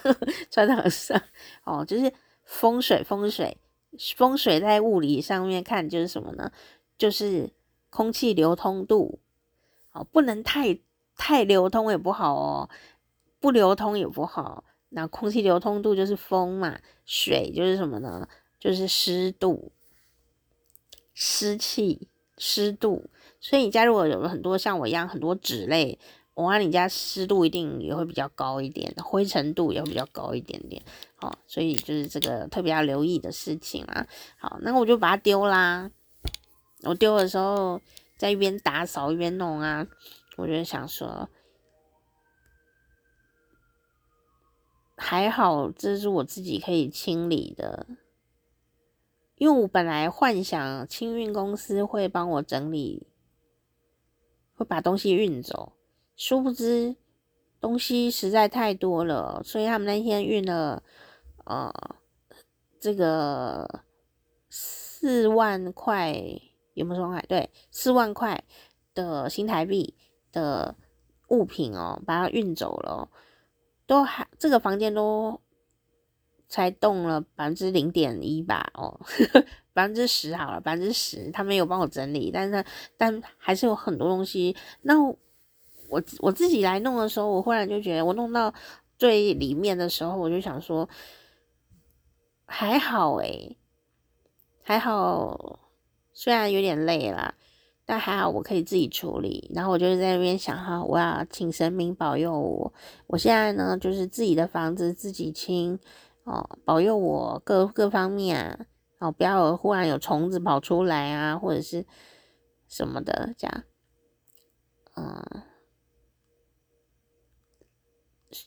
[0.51, 1.21] 穿堂煞
[1.65, 2.13] 哦，就是
[2.45, 3.57] 风水风水
[4.17, 6.53] 风水在物理上面看就是什么呢？
[6.99, 7.51] 就是
[7.89, 9.19] 空气流通度
[9.93, 10.79] 哦，不能太
[11.17, 12.71] 太流通也不好哦，
[13.41, 14.65] 不流通也不好。
[14.91, 18.29] 那空气流通度就是风嘛，水就是什么呢？
[18.59, 19.73] 就是湿度，
[21.15, 23.11] 湿气，湿度。
[23.49, 25.97] 所以你家如果有了很多像我一样很多纸类，
[26.35, 30.83] 我看你家湿度一定也会比较高一点，灰尘度也会比较高一点点。
[31.15, 34.09] 好，所以就是这个特别要留意的事情啦。
[34.37, 35.89] 好，那我就把它丢啦。
[36.83, 37.81] 我丢的时候
[38.17, 39.87] 在一边打扫一边弄啊，
[40.37, 41.29] 我就想说，
[44.97, 47.87] 还好这是我自己可以清理的，
[49.37, 53.07] 因为我本来幻想清运公司会帮我整理。
[54.57, 55.75] 会把东西运走，
[56.17, 56.97] 殊不知
[57.61, 60.83] 东西实在太多了，所以他们那天运了，
[61.45, 61.73] 呃，
[62.81, 63.83] 这个
[64.49, 66.15] 四万块
[66.75, 67.25] 有没有说块？
[67.29, 68.43] 对，四万块
[68.95, 69.95] 的新台币
[70.33, 70.75] 的
[71.29, 73.09] 物品哦，把它运走了，
[73.87, 75.41] 都还这个房间都
[76.49, 79.01] 才动了百分之零点一吧，哦。
[79.77, 82.65] 百分之十好了，百分之十，他没有帮我整理，但是
[82.97, 84.57] 但还是有很多东西。
[84.81, 88.55] 那我我自己来弄的时候，我忽然就觉得，我弄到
[88.97, 90.89] 最里面的时候，我就想说，
[92.47, 93.59] 还好诶、
[94.63, 95.61] 还好，
[96.15, 97.35] 虽然有点累啦，
[97.85, 99.51] 但还好我可以自己处理。
[99.55, 102.73] 然后我就是在那边想哈，我要请神明保佑我。
[103.09, 105.79] 我现在呢，就是自己的房子自己清
[106.27, 108.67] 哦，保佑我各各方面啊。
[108.99, 111.85] 哦，不要忽然有虫子跑出来啊，或者是
[112.67, 113.65] 什么的，这样。
[114.97, 115.43] 嗯，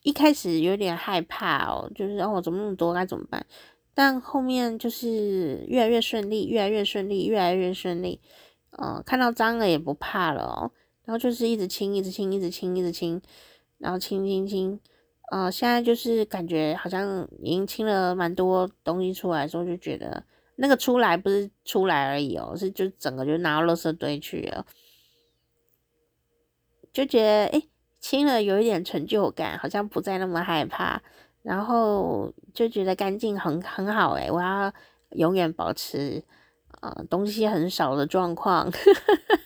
[0.01, 3.45] 一开始有点害怕哦，就是哦，怎么那么多，该怎么办？
[3.93, 8.19] 但后面就是越来越顺利，越来越顺利，越来越顺利。
[8.71, 10.71] 嗯，看到脏了也不怕了哦，
[11.05, 13.21] 然后就是一直清，一直清，一直清，一直清，
[13.77, 14.79] 然后清清清。
[15.31, 20.23] 嗯，现在就是感觉好像已经清了蛮多东西出来之后，就觉得。
[20.61, 24.65] 那个出来不是出来而已哦，是就整个就拿到垃圾堆去了，
[26.91, 27.69] 就觉得诶，
[28.01, 31.01] 清了有一点成就感，好像不再那么害怕，
[31.43, 34.69] 然后就觉得干净很很好诶，我要
[35.11, 36.21] 永远保持
[36.81, 38.69] 呃东西很少的状况，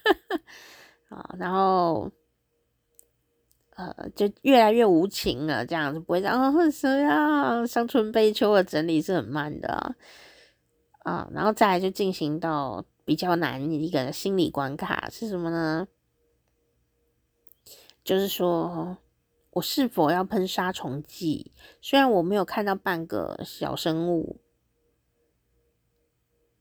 [1.09, 2.09] 啊，然后
[3.75, 9.95] 呃就越来越无情了，这样子不会这样，哦，什么呀，伤春悲秋的整理是很慢的啊。
[10.99, 15.87] 啊，然后再来就进行到比较难一个心理关卡是什么呢？
[18.03, 18.97] 就是说
[19.51, 21.51] 我是否要喷杀虫剂？
[21.81, 24.39] 虽然我没有看到半个小生物，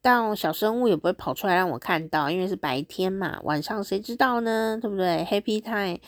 [0.01, 4.79] 但小生物也不会跑出来让我看到，因为是白天嘛，晚上谁知道呢？
[4.81, 6.01] 对不对？Happy time。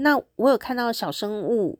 [0.00, 1.78] 那我有看到小生物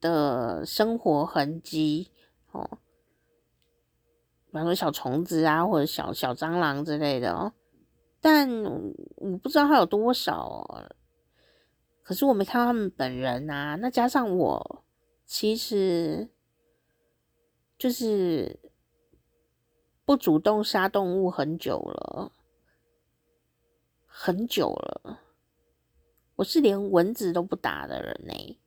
[0.00, 2.10] 的生活痕迹
[2.52, 2.78] 哦，
[4.46, 7.52] 比方说小虫子啊，或者小小蟑螂之类的哦，
[8.20, 8.48] 但
[9.16, 10.90] 我不知道它有多少哦。
[12.02, 14.84] 可是我没看到他们本人啊，那加上我
[15.26, 16.30] 其实
[17.76, 18.58] 就是
[20.06, 22.32] 不主动杀动物很久了，
[24.06, 25.20] 很久了。
[26.38, 28.58] 我是连蚊子都不打的人呢、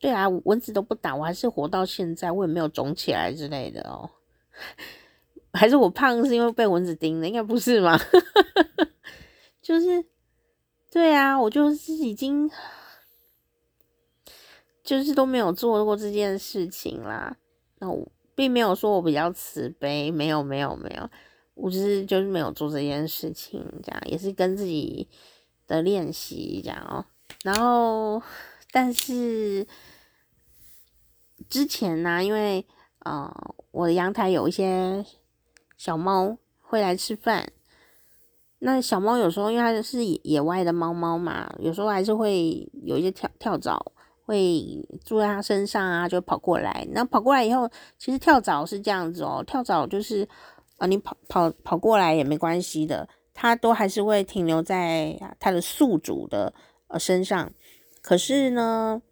[0.00, 4.10] 对啊，蚊子都不打，我还是活到现在，我也没有肿起来之类的哦。
[5.54, 7.28] 还是我胖是因为被蚊子叮的？
[7.28, 7.96] 应该不是吗？
[9.62, 10.04] 就是，
[10.90, 12.50] 对啊，我就是已经
[14.82, 17.36] 就是都没有做过这件事情啦。
[17.78, 21.08] 那我并没有说我比较慈悲，没有，没有，没有，
[21.54, 25.08] 我只是就是没有做这件事情，这样也是跟自己。
[25.66, 27.04] 的练习这样哦，
[27.42, 28.22] 然后
[28.70, 29.66] 但是
[31.48, 32.66] 之前呢、因为
[33.00, 33.30] 呃
[33.70, 35.04] 我的阳台有一些
[35.76, 37.52] 小猫会来吃饭，
[38.58, 43.92] 那小猫有时候因为它是野外的猫猫嘛，有时候还是会有一些跳跳蚤
[44.24, 46.86] 会住在它身上啊，就跑过来。
[46.92, 50.26] 那跑过来以后，其实跳蚤是这样子哦，跳蚤就是
[50.78, 53.08] 啊、你跑跑跑过来也没关系的。
[53.34, 56.54] 它都还是会停留在它的宿主的
[56.86, 57.52] 呃身上，
[58.00, 59.02] 可是呢，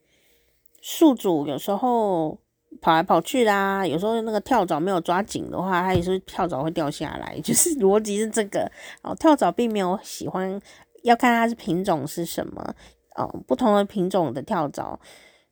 [0.81, 2.39] 宿主有时候
[2.81, 8.71] 跑来跑去啦，有时候那个跳蚤没有抓紧的话，它也是跳蚤会掉下来， 就是逻辑是这个
[9.03, 9.13] 哦。
[9.15, 10.59] 跳蚤并没有喜欢，
[11.03, 12.75] 要看它是品种是什么
[13.17, 14.99] 哦，不同的品种的跳蚤，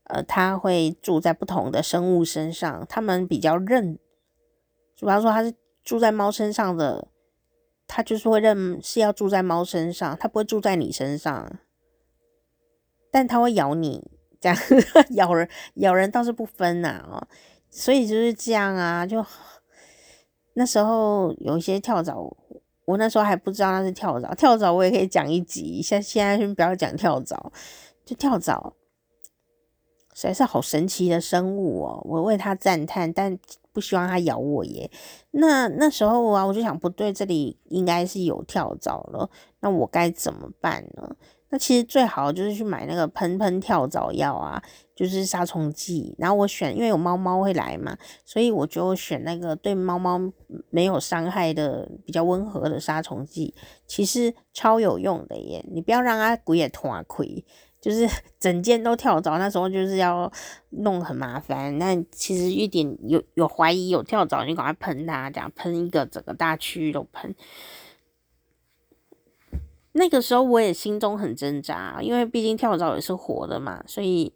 [0.05, 3.99] 呃，它会住在不同的生物身上，它们比较认，
[4.97, 5.53] 比方说它是
[5.83, 7.09] 住在猫身上的。
[7.92, 11.59] 它就是会认是要住在猫身上，它不会住在你身上，
[13.11, 14.09] 但它会咬你，
[14.40, 14.57] 这样
[15.16, 17.26] 咬人咬人倒是不分呐哦，
[17.68, 19.26] 所以就是这样啊，就
[20.55, 22.37] 那时候有一些跳蚤，
[22.85, 27.53] 我那时候还不知道那是跳蚤，跳蚤我也可以讲一集，现现在先不要讲跳蚤，
[28.07, 28.76] 就跳蚤
[30.14, 33.37] 实在是好神奇的生物哦，我为它赞叹，但。
[33.73, 34.91] 不希望它咬我耶。
[35.33, 39.31] 那那时候啊，我就想不对，这里应该是有跳蚤了。
[39.61, 41.17] 那我该怎么办呢？
[41.53, 44.63] 那其实最好就是去买那个喷喷跳蚤药啊，
[44.95, 46.15] 就是杀虫剂。
[46.17, 50.21] 然后我选，因为有猫猫会来嘛，所以我就选那个对猫猫
[50.71, 53.53] 没有伤害的、比较温和的杀虫剂。
[53.85, 55.65] 其实超有用的耶！
[55.73, 57.45] 你不要让它鬼也团亏。
[57.81, 58.07] 就是
[58.38, 60.31] 整间都跳蚤，那时候就是要
[60.71, 61.79] 弄很麻烦。
[61.79, 67.35] 那其实一点有有怀疑有跳蚤，你赶快喷它，这样喷一个整个大区域都喷。
[69.93, 74.35] 那个时候我也心中很挣扎，因为毕竟跳蚤也是活的嘛，所以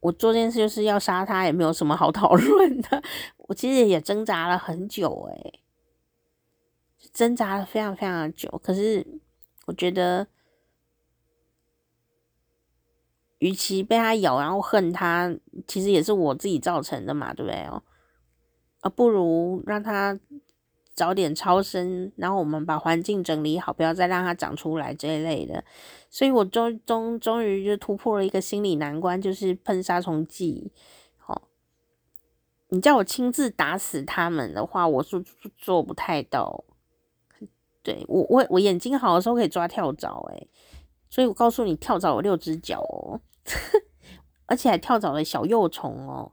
[0.00, 3.02] 我做件事就是要杀它，也没有什么好讨论的。
[3.36, 5.60] 我其实也挣扎了很久，诶，
[7.12, 8.58] 挣扎了非常非常的久。
[8.64, 9.06] 可是
[9.66, 10.26] 我觉得。
[13.38, 17.82] 与其被它咬，然后恨它，其实也是我自己造成的嘛，对不对哦？
[18.80, 20.18] 啊，不如让它
[20.94, 25.62] 早点超生，然后我们把环境整理好，不要再让它长出来这一类的。
[26.08, 30.72] 所以我终终终于就突破了一个心理难关，就是喷杀虫剂。
[31.26, 31.42] 哦，
[32.68, 35.22] 你叫我亲自打死它们的话，我是
[35.58, 36.64] 做不太到。
[37.82, 40.48] 对，我我我眼睛好的时候可以抓跳蚤，诶。
[41.16, 43.18] 所以我告诉你，跳蚤有六只脚哦，
[44.44, 46.30] 而且还跳蚤的小幼虫哦，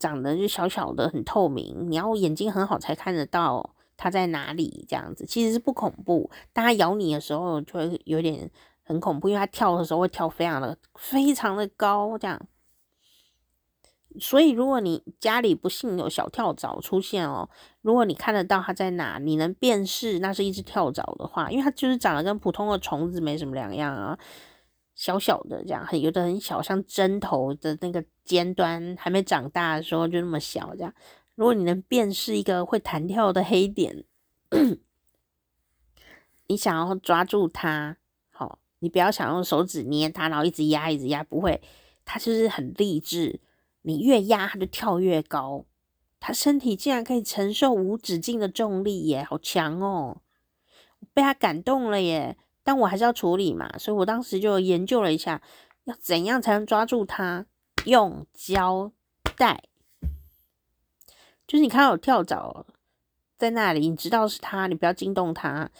[0.00, 4.84] 长得就小小的，很透明，你要眼睛很好才看得到它在哪里。
[4.88, 8.50] 这样子其实是不恐怖，但它咬你的时候就会有点
[8.82, 12.36] 很恐怖，因为它跳的时候会跳非常的非常的高，这样。
[14.18, 17.48] 所以，如果你家里不幸有小跳蚤出现哦，
[17.82, 24.18] 如果你看得到它在哪，你能辨识那是一只跳蚤的话，因为它就是长得跟普通的虫子没什么两样啊，
[24.96, 30.92] 小小的这样，很有的很小，像针头的那个尖端还没长大的时候就那么小这样。
[31.36, 34.04] 如果你能辨识一个会弹跳的黑点，
[36.48, 37.96] 你想要抓住它，
[38.32, 41.62] 好，你不要想用手指捏它，然后一直压一直压，不会，
[42.04, 43.40] 它就是很励志。
[43.82, 45.66] 你越压，它就跳越高。
[46.18, 50.20] 它身体竟然可以承受无止境的重力耶，好强哦！
[51.14, 52.36] 被它感动了耶。
[52.62, 55.40] 但我还是要处理嘛，所以我当时就研究了一下，
[55.84, 57.46] 要怎样才能抓住它。
[57.86, 58.92] 用胶
[59.38, 59.64] 带，
[61.46, 62.66] 就是你看到有跳蚤
[63.38, 65.70] 在那里，你知道是它，你不要惊动它。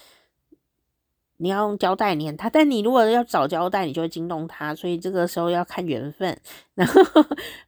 [1.43, 6.39] 你要用胶带粘它，但你如果要找胶带，你就会惊动它，所以这个时候要看缘分。
[6.77, 7.03] 然后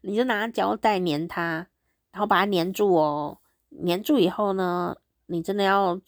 [0.02, 1.66] 你就拿胶带粘它，
[2.12, 3.38] 然后把它粘住哦。
[3.86, 4.94] 粘住以后呢，
[5.24, 5.98] 你真的要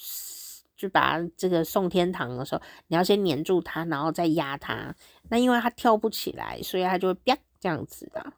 [0.77, 4.95] 就把这个送天堂的时候，你要先粘住它，然后再压它。
[5.31, 8.35] 那因为它跳不起来，所以它就会啪这样子的。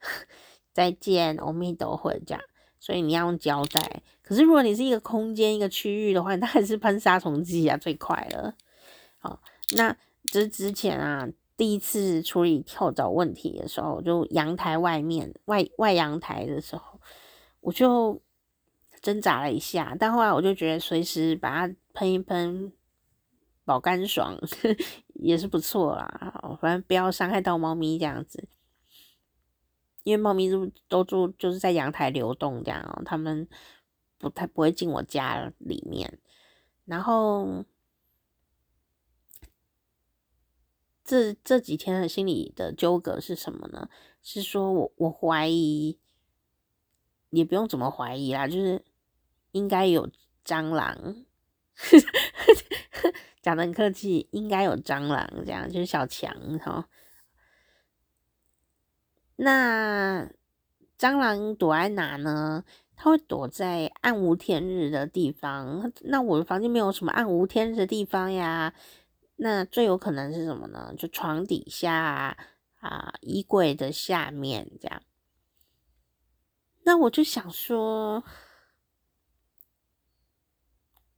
[0.72, 2.40] 再见，阿弥陀佛这样。
[2.78, 4.00] 所以你要用胶带。
[4.30, 8.54] 可是如果你是一个空间、一个区域的话， 那还是喷杀虫剂啊，最快了。
[9.18, 9.42] 好，
[9.76, 17.00] 那这之前啊，第一次处理跳蚤问题的时候，就阳台外面外外阳台的时候，
[17.60, 18.22] 我就
[19.02, 22.72] 挣扎了一下，但后来我就觉得随时把它喷一喷，
[23.64, 24.38] 保干爽
[25.14, 26.56] 也是不错啦。
[26.60, 28.46] 反正不要伤害到猫咪这样子，
[30.04, 33.48] 因为猫咪都都住就是在阳台流动这样哦，它们。
[34.20, 36.20] 不太不会进我家里面，
[36.84, 37.64] 然后
[41.02, 43.88] 这这几天的心理的纠葛是什么呢？
[44.22, 45.98] 是说我我怀疑，
[47.30, 48.84] 也不用怎么怀疑啦，就是
[49.52, 50.06] 应该有
[50.44, 51.24] 蟑螂，
[53.40, 56.86] 讲得很客气，应该有蟑螂，这样就是小强哈。
[59.36, 60.30] 那
[60.98, 62.62] 蟑螂躲在哪呢？
[63.02, 65.90] 它会躲在暗无天日的地方。
[66.02, 68.74] 那我的房间没有什么暗无天日的地方呀。
[69.36, 70.92] 那最有可能是什么呢？
[70.98, 72.36] 就床底下啊，
[72.80, 75.02] 啊衣柜的下面这样。
[76.84, 78.22] 那我就想说，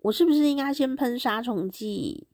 [0.02, 2.28] 我是不是应该先喷杀虫剂？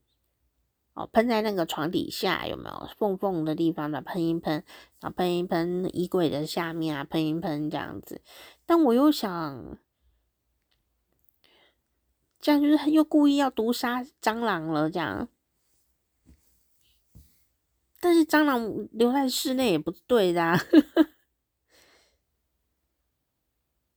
[0.99, 4.65] 哦，喷在那个床底下有没有缝缝的地方的喷一喷，
[5.01, 8.21] 然后喷一喷衣柜的下面啊，喷一喷这样子。
[8.67, 9.79] 但我又想，
[12.41, 15.29] 这样就是又故意要毒杀蟑螂了，这样。
[18.01, 20.59] 但是蟑螂留在室内也不对的啊。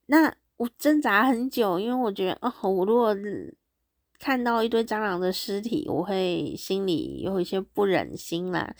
[0.06, 3.12] 那我挣扎很久，因为我觉得，哦，我如果
[4.22, 8.72] 看到一堆蟑螂的尸体，我会心里有一些不忍心啦。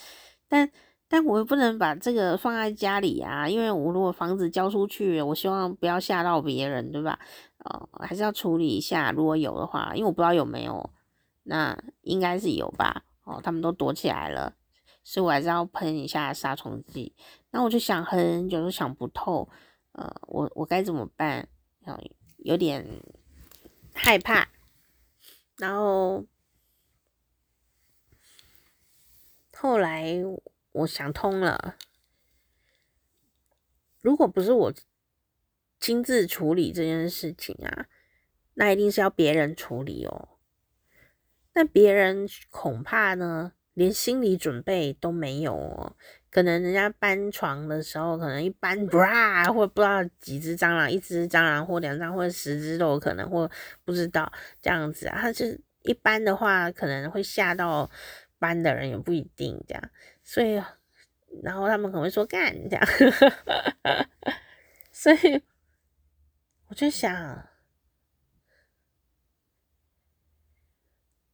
[0.48, 0.70] 但
[1.08, 7.18] 但我又不能把这个放在家里啊，因为我如果房子交出去，我希望不要吓到别人，对吧？
[7.58, 10.88] 哦，还是要处理一下，如果有的话，因为我不知道有没有，
[11.42, 13.02] 那应该是有吧？
[13.24, 14.54] 哦，他们都躲起来了，
[15.02, 17.12] 所以我还是要喷一下杀虫剂。
[17.50, 19.48] 那我就想很久都想不透，
[19.90, 21.48] 呃，我我该怎么办？
[22.38, 22.86] 有点
[23.92, 24.46] 害怕，
[25.62, 26.26] 然后
[29.52, 30.20] 后来。
[30.74, 31.76] 我想通了，
[34.00, 34.72] 如果不是我
[35.78, 37.88] 亲自处理这件事情啊，
[38.54, 40.38] 那一定是要别人处理哦。
[41.52, 45.94] 那别人恐怕呢，连心理准备都没有哦。
[46.32, 53.48] 可能人家搬床的时候，可能一搬，哇，或不知道几只蟑螂，一只蟑螂或两张或十只都有可能，或
[53.84, 55.18] 不知道这样子啊。
[55.20, 57.90] 他是一般的话，可能会吓到
[58.38, 59.90] 搬的人，也不一定这样。
[60.24, 60.54] 所以，
[61.42, 62.86] 然后他们可能会说干这样，
[64.90, 65.42] 所以
[66.68, 67.46] 我就想，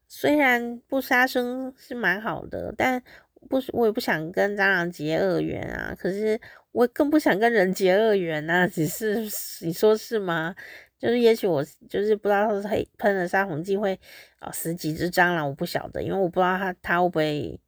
[0.08, 3.00] 虽然不杀生是蛮好的，但
[3.48, 5.94] 不是，我也不想跟蟑螂结恶缘啊。
[5.98, 6.40] 可是
[6.72, 8.66] 我更不想跟人结恶缘啊。
[8.66, 9.28] 只是
[9.64, 10.54] 你说是吗？
[10.98, 13.98] 就是也许我就是不知道他是喷了杀虫剂会
[14.38, 17.60] 啊死几只蟑螂，我不晓得，因为我不知道他他会不会。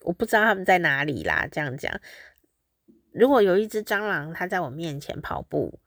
[0.00, 1.48] 我不知道他们在哪里啦。
[1.50, 1.98] 这样讲，
[3.10, 5.78] 如果有一只蟑螂，它在我面前跑步，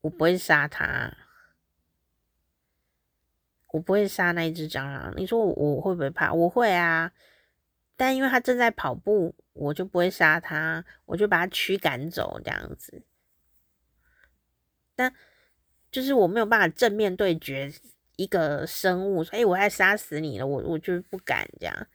[0.00, 1.14] 我不会杀它，
[3.72, 5.12] 我不会杀那一只蟑螂。
[5.14, 6.32] 你说，我会不会怕？
[6.32, 7.12] 我会啊，
[7.96, 13.02] 但因为它正在跑步，我就不会杀它，我就把它驱赶走这样子。
[14.94, 15.12] 但
[15.90, 17.72] 就是我没有办法正面对决
[18.16, 21.86] 一个生物，所以我要杀死你了，我我就是不敢这样。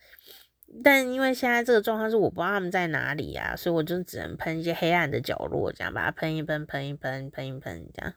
[0.84, 8.14] 但因为现在这个状况是我不知道他们在哪里、啊，所以我就只能喷一些黑暗的角落，这样把它喷一喷，喷一喷，喷一喷，这样。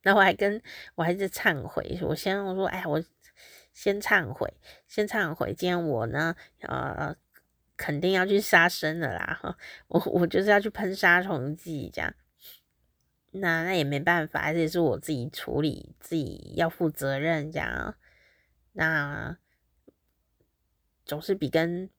[0.00, 0.62] 然后我还跟
[0.94, 3.02] 我还是忏悔，我先我说，哎，我
[3.72, 4.54] 先忏悔，
[4.86, 7.16] 先忏悔，今天我呢，呃，
[7.76, 9.56] 肯定要去杀生的啦，
[9.88, 12.14] 我我就是要去喷杀虫剂，这样。
[13.30, 17.96] 那那也没办法，还是是我自己处理，自己要负责任，这样。
[18.72, 19.38] 那。
[21.04, 21.90] 总是比跟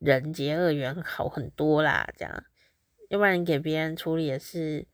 [0.00, 2.44] 人结恶缘好很多啦，这样，
[3.10, 4.86] 要不然你给别人处理也是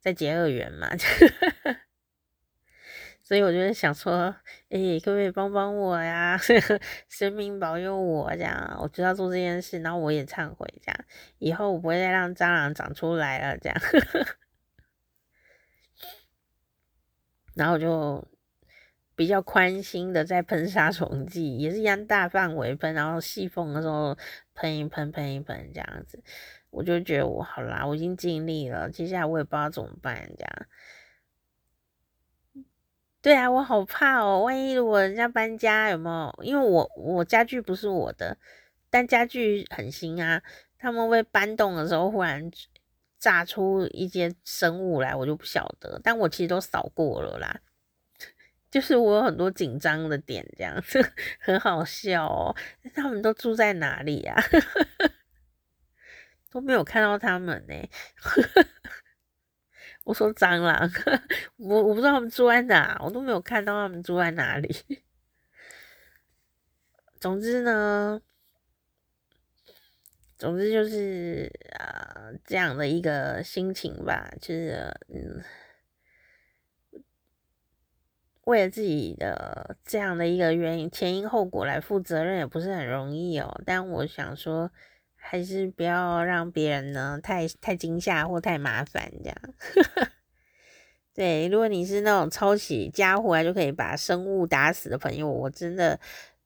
[0.00, 0.88] 在结恶缘嘛。
[3.30, 4.34] 所以我就想说，
[4.70, 6.36] 哎、欸，可不可以帮帮我呀？
[7.08, 11.04] 神明保佑我这样，我知道做这件事，然后我也忏悔这样，
[11.38, 13.80] 以后我不会再让蟑螂长出来了这样。
[17.54, 18.26] 然后就
[19.14, 24.18] 比较宽心的在喷杀虫剂，也是一样大范围喷，然后细缝的时候
[24.54, 26.20] 喷一喷，喷一喷这样子。
[26.70, 30.66] 我就觉得我好啦，我已经尽力了，接下来我也不知道怎么办，这样。
[33.22, 36.42] 对啊，我好怕哦，万一如果人家搬家有没有？
[36.42, 38.36] 因为我我家具不是我的，
[38.88, 40.42] 但家具很新啊，
[40.78, 42.50] 他们会搬动的时候忽然
[43.18, 46.00] 炸出一些生物来，我就不晓得。
[46.02, 47.60] 但我其实都扫过了啦，
[48.70, 52.56] 就是我有很多紧张的点，这样子 很好笑哦。
[52.94, 54.34] 他们都住在哪里呀？
[56.50, 57.74] 都没有看到他们呢。
[60.10, 60.90] 我说蟑螂，
[61.56, 64.68] 我我不知道他们住在哪，我都没有看到他们住在哪里。
[67.20, 68.20] 总之呢，
[70.36, 71.48] 总之就是
[71.78, 75.44] 呃这样的一个心情吧，就是嗯，
[78.46, 83.62] 为了自己的这样的一个原因，前因后果来负责任也不是很容易哦。
[83.64, 84.72] 但我想说。
[85.20, 89.36] 还是不要让别人呢太太惊吓或太麻烦这样。
[91.14, 95.98] 对，如果你是那种抄起家伙来就可以把生物打死的朋友，我真的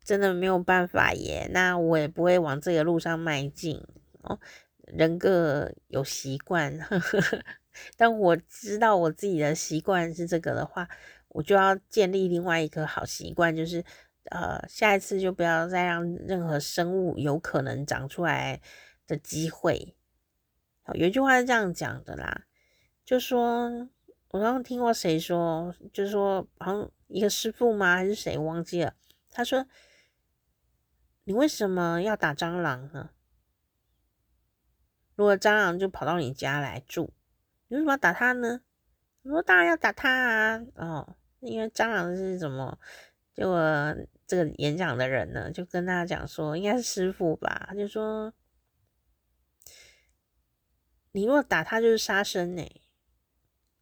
[0.03, 1.49] 真的没有办法耶。
[1.53, 3.81] 那我也不会往这个路上迈进
[4.23, 4.39] 哦。
[4.87, 6.79] 人各有习惯，
[7.97, 10.89] 但我知道我自己的习惯是这个的话，
[11.29, 13.85] 我就要建立另外一个好习惯，就是。
[14.31, 18.61] 呃，下一次就不要再让任何生物有可能长出来
[19.07, 19.97] 的机会。
[20.95, 22.45] 有一句话是这样讲的啦，
[23.05, 23.89] 就说
[24.29, 27.97] 我刚刚听过谁说，就是说好像一个师傅吗？
[27.97, 28.95] 还是谁忘记了？
[29.31, 29.67] 他说
[31.25, 33.11] ：“你为什么要打蟑螂呢？
[35.17, 37.13] 如果蟑螂就跑到你家来住，
[37.69, 38.61] 你为什么要打它呢？”
[39.23, 40.61] 我说：“当然要打它啊！
[40.75, 42.79] 哦，因为蟑螂是什么？
[43.35, 43.95] 结果。”
[44.27, 48.33] 这个演讲的人呢，就跟大家讲说，应该是师傅吧，他就说
[51.13, 52.81] 你如果打他就是杀生呢，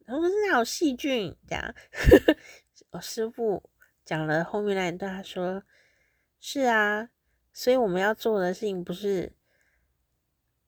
[0.05, 1.73] 然后是那有细菌这样。
[2.91, 3.63] 我 师傅
[4.05, 5.63] 讲了后面那一段，他说
[6.41, 7.09] 是啊，
[7.53, 9.33] 所以我们要做的事情不是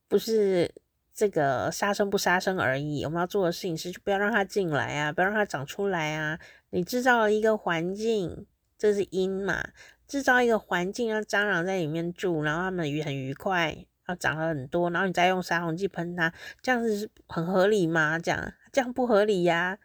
[0.07, 0.73] 不是
[1.13, 8.47] 这个杀生不杀生而已，我们要做的事情是就不要让它进来啊，不要让它长出来啊，你制造了一个环境。
[8.77, 9.69] 这是因嘛，
[10.07, 13.73] 制造一个环境让蟑螂在里面住，然后它们愉很愉快，
[14.03, 18.19] 然后长了很多，然后你再用杀虫剂喷它，这样子是很合理吗？
[18.19, 19.77] 这样这样不合理呀！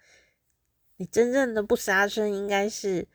[0.96, 3.08] 你真正的不杀生应该是，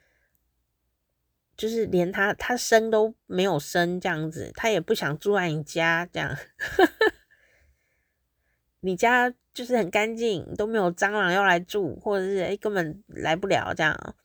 [1.55, 6.35] 就是连它它生都没有生这样子，它也不想住在你家这样，
[8.79, 14.15] 你家就是很干净，都没有蟑螂要来住，或者是诶根本来不了这样。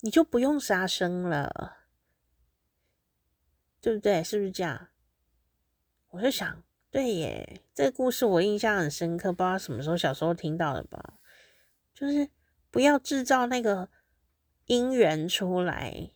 [0.00, 1.78] 你就不用杀生了，
[3.80, 4.22] 对不对？
[4.24, 4.88] 是不是这样？
[6.08, 11.18] 我就想，对耶，这个故事我印象很深刻，不知道什么时候小时候听到的吧？
[11.94, 12.30] 就是
[12.70, 13.90] 不要制造那个
[14.66, 16.10] 因缘出来。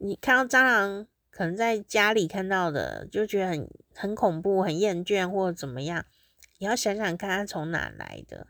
[0.00, 6.04] 你看到蟑螂，可能在家里看到的，就觉得很很恐怖、很厌倦或者怎么样，
[6.58, 8.48] 你要想想看它从哪来的。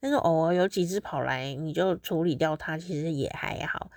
[0.00, 3.90] 但是偶尔有几只跑来，你就处理掉它，其实也还好。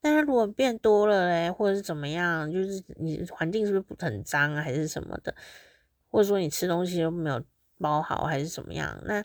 [0.00, 5.34] 但是如果变多了嘞，或者是怎么样，就是你环境是不是很脏啊，还是什么的，
[6.10, 7.42] 或者说你吃东西都没有
[7.78, 8.98] 包好，还是怎么样？
[9.04, 9.24] 那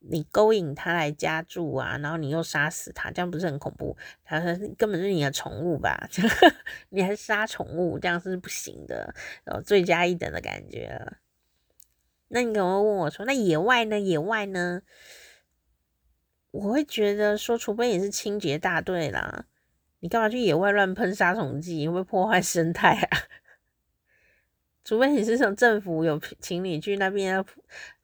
[0.00, 3.96] 你勾引它来家住啊，然后你又杀死它，这样不是很恐怖？
[4.24, 4.40] 它
[4.78, 6.08] 根本是你的宠物吧？
[6.90, 9.14] 你还杀宠物，这样是不行的，
[9.44, 11.18] 然后，罪加一等的感觉了。
[12.28, 13.98] 那你可能会问我说，那野外呢？
[13.98, 14.82] 野外呢？
[16.50, 19.44] 我会觉得说，除非你是清洁大队啦，
[20.00, 21.86] 你干嘛去野外乱喷杀虫剂？
[21.86, 23.18] 会不会破坏生态啊？
[24.82, 27.46] 除非你是从政府有请你去那边要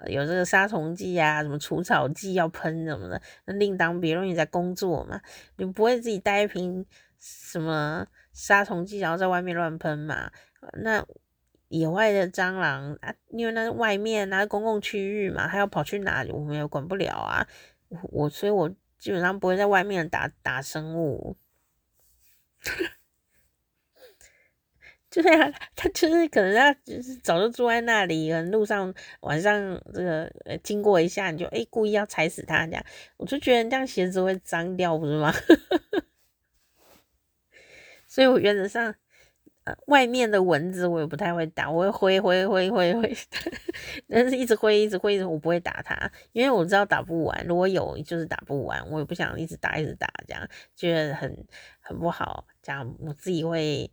[0.06, 5.20] 有这个杀虫剂啊，什么除草剂要喷什么的，那另当别论，你在工作嘛，
[5.56, 6.86] 你不会自己带一瓶
[7.18, 10.30] 什么杀虫剂然后在外面乱喷嘛？
[10.74, 11.04] 那
[11.68, 17.48] 野外的蟑螂啊，因为那外面那公共区域嘛，它要跑去哪里，我们也管不了啊。
[18.10, 18.68] 我所以，我
[18.98, 21.36] 基本上不会在外面打打生物，
[25.10, 32.84] 就是啊，他就是可能他就是早就住在那里，可能路上晚上这个呃经过一下，你就哎、欸、故意要踩死他这样，
[33.16, 35.32] 我就觉得这样鞋子会脏掉，不是吗？
[38.06, 38.94] 所以我原则上。
[39.86, 43.16] 外面的蚊子我也不太会打，我会挥挥挥挥挥，
[44.08, 47.46] 但是一直挥一直挥，我不会打它，因为我知道打不完。
[47.46, 51.46] 如果有就是打不完，我也不想一直打一直打，这样觉得很
[51.80, 53.90] 很不好，这样我自己会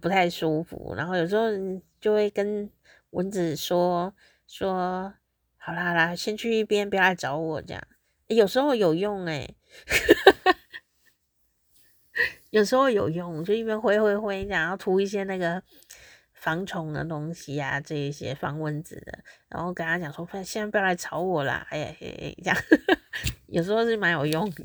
[0.00, 0.94] 不太舒服。
[0.96, 1.48] 然后有时候
[2.00, 2.70] 就会跟
[3.10, 4.14] 蚊子说
[4.46, 5.12] 说，
[5.56, 7.82] 好啦好啦，先去一边，不要来找我这样。
[8.28, 9.56] 有时候有用诶
[12.50, 15.62] 有时候有用，就一边挥挥挥，然后涂一些那个
[16.32, 22.58] 防虫的东西啊，这一些防蚊子的，然后跟他讲说，现在不要来吵我啦，哎呀嘿嘿，这样
[23.46, 24.64] 有时候是蛮有用的，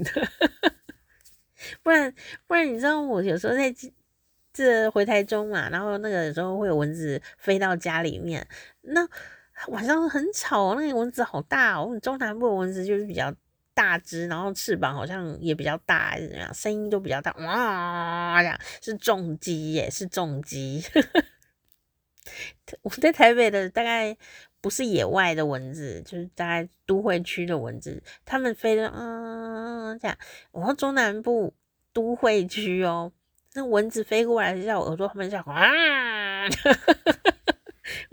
[1.84, 2.14] 不然
[2.48, 3.74] 不然你知道我有时候在
[4.52, 8.48] 这回台中嘛，然后那个有时候会有蚊子飞到家里面，
[8.82, 9.08] 那
[9.68, 13.32] 晚上很吵，那个蚊子好大哦，中南部的蚊子就是比较。
[13.76, 16.52] 大只，然后翅膀好像也比较大，还是怎样？
[16.54, 18.42] 声音都比较大，哇！
[18.42, 20.84] 这样是重击耶，是重击。
[22.82, 24.18] 我在台北的大概
[24.60, 30.18] 不是野外的蚊子，就是大概都会区的蚊子，他们飞的嗯这样。
[30.52, 31.54] 然后中南部
[31.94, 33.12] 都会区哦，
[33.54, 36.48] 那蚊子飞过来就在我耳朵后面叫哇。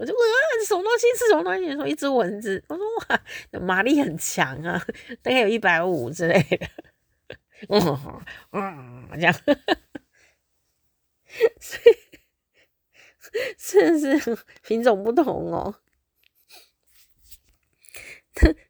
[0.03, 0.35] 我就问啊，
[0.67, 1.73] 什么东西是什么东西？
[1.77, 4.85] 说一只蚊子，我说哇，马力很强啊，
[5.23, 6.69] 大概有一百五之类的，
[7.69, 7.81] 嗯
[8.51, 9.33] 嗯，这样，
[11.57, 11.97] 所以
[13.57, 15.77] 是是品种不同哦。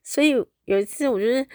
[0.03, 0.33] 所以
[0.67, 1.49] 有一次，我就是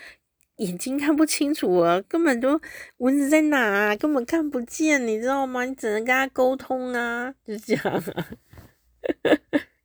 [0.56, 2.60] 眼睛看不清楚啊，根本就
[2.98, 5.66] 蚊子在哪啊，根本看不见，你知道吗？
[5.66, 8.28] 你只能跟他沟通啊，就这样啊。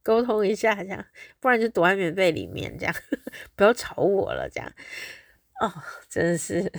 [0.02, 1.04] 沟通一下，这样，
[1.40, 2.94] 不然就躲在棉被里面，这样，
[3.54, 4.72] 不要吵我了，这样。
[5.60, 5.72] 哦，
[6.08, 6.72] 真的是。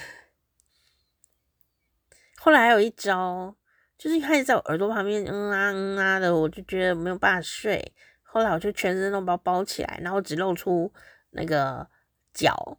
[2.38, 3.55] 后来还有一招，
[3.97, 7.93] 就是一开始在我耳朵旁边，嗯啊嗯啊的，我就觉得没有办法睡。
[8.21, 10.91] 后来我就全身都包包起来，然后只露出
[11.30, 11.88] 那个
[12.34, 12.78] 脚，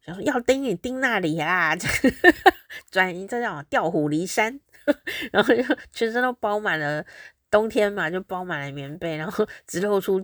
[0.00, 1.76] 想说要叮你叮那里啊，
[2.90, 4.58] 转移这叫调虎离山，
[5.32, 5.62] 然后就
[5.92, 7.04] 全身都包满了。
[7.54, 10.20] 冬天嘛，就包满了棉被，然后 只露出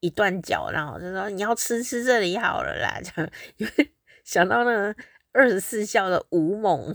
[0.00, 3.10] 一段脚，然后就说你要吃吃这里好了啦，就，
[3.58, 3.92] 因为
[4.24, 4.96] 想到那个
[5.32, 6.94] 二十四孝的吴猛，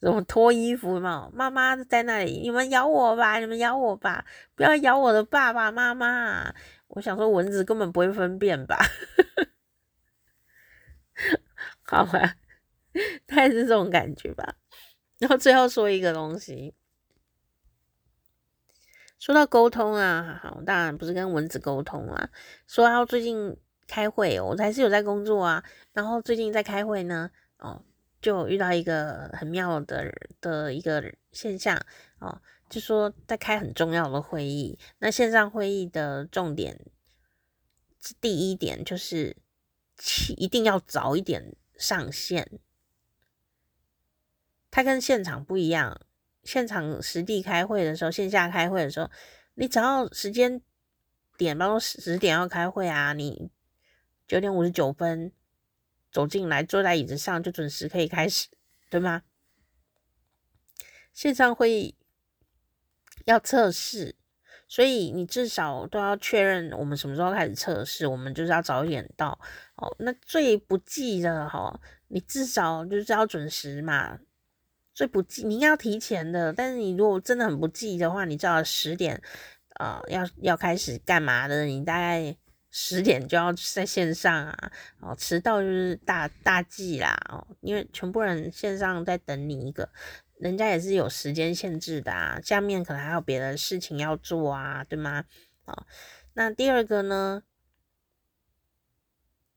[0.00, 6.54] 什么脱衣服嘛，妈妈在那里，你们咬我吧，你们咬我吧，不要咬我的爸爸妈妈。
[6.88, 8.78] 我想说蚊子根本不会分辨吧，
[11.84, 12.36] 好吧，
[13.26, 14.54] 大概是这种感觉吧。
[15.18, 16.74] 然后最后说一个东西。
[19.22, 22.28] 说到沟通啊，好，当然不是跟蚊子沟通啊。
[22.66, 23.56] 说到最近
[23.86, 25.62] 开会，我还是有在工作啊。
[25.92, 27.84] 然后最近在开会呢，哦，
[28.20, 31.80] 就遇到一个很妙的的一个现象
[32.18, 34.76] 哦，就说在开很重要的会议。
[34.98, 36.80] 那线上会议的重点，
[38.20, 39.36] 第一点就是
[40.36, 42.58] 一定要早一点上线，
[44.68, 46.00] 它跟现场不一样。
[46.44, 49.10] 现场实地开会的时候，线下开会的时候，
[49.54, 50.60] 你只要时间
[51.36, 53.50] 点，比方说十点要开会啊，你
[54.26, 55.32] 九点五十九分
[56.10, 58.48] 走进来，坐在椅子上就准时可以开始，
[58.90, 59.22] 对吗？
[61.12, 61.94] 线上会议
[63.26, 64.16] 要测试，
[64.66, 69.38] 所以你至少都要确认我们什么时候开始测试，我们就是要早一点到
[69.76, 69.94] 哦。
[69.98, 71.78] 那最不济的哈，
[72.08, 74.18] 你至少就是要准时嘛。
[74.94, 76.52] 最不济，你要提前的。
[76.52, 79.20] 但是你如果真的很不济的话，你知道十点，
[79.80, 81.64] 呃，要要开始干嘛的？
[81.64, 82.36] 你大概
[82.70, 89.88] 十点就要在线上啊，哦，迟到就是大大忌啦，哦，因为全部人线上在等你一个，
[90.38, 95.24] 人家也是有时间限制的啊，下面可能还有别的事情要做啊，对吗？
[95.64, 95.86] 哦，
[96.34, 97.42] 那第二个呢？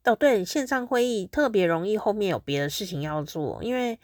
[0.06, 4.00] 哦，对，线上会议特别容易后面有别的事情要做，因为。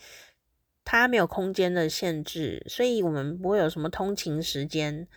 [0.83, 5.07] 它没有空间的限制，所以我们不会有什么通勤时间，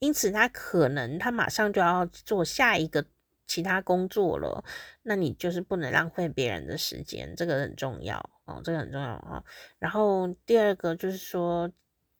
[0.00, 3.04] 因此他可能他马上就要做下一个
[3.46, 4.64] 其他工作了，
[5.02, 9.44] 那你就是不能浪费别人的时间，这个很重要哦，这个很重要啊。
[9.78, 11.70] 然后第二个就是说，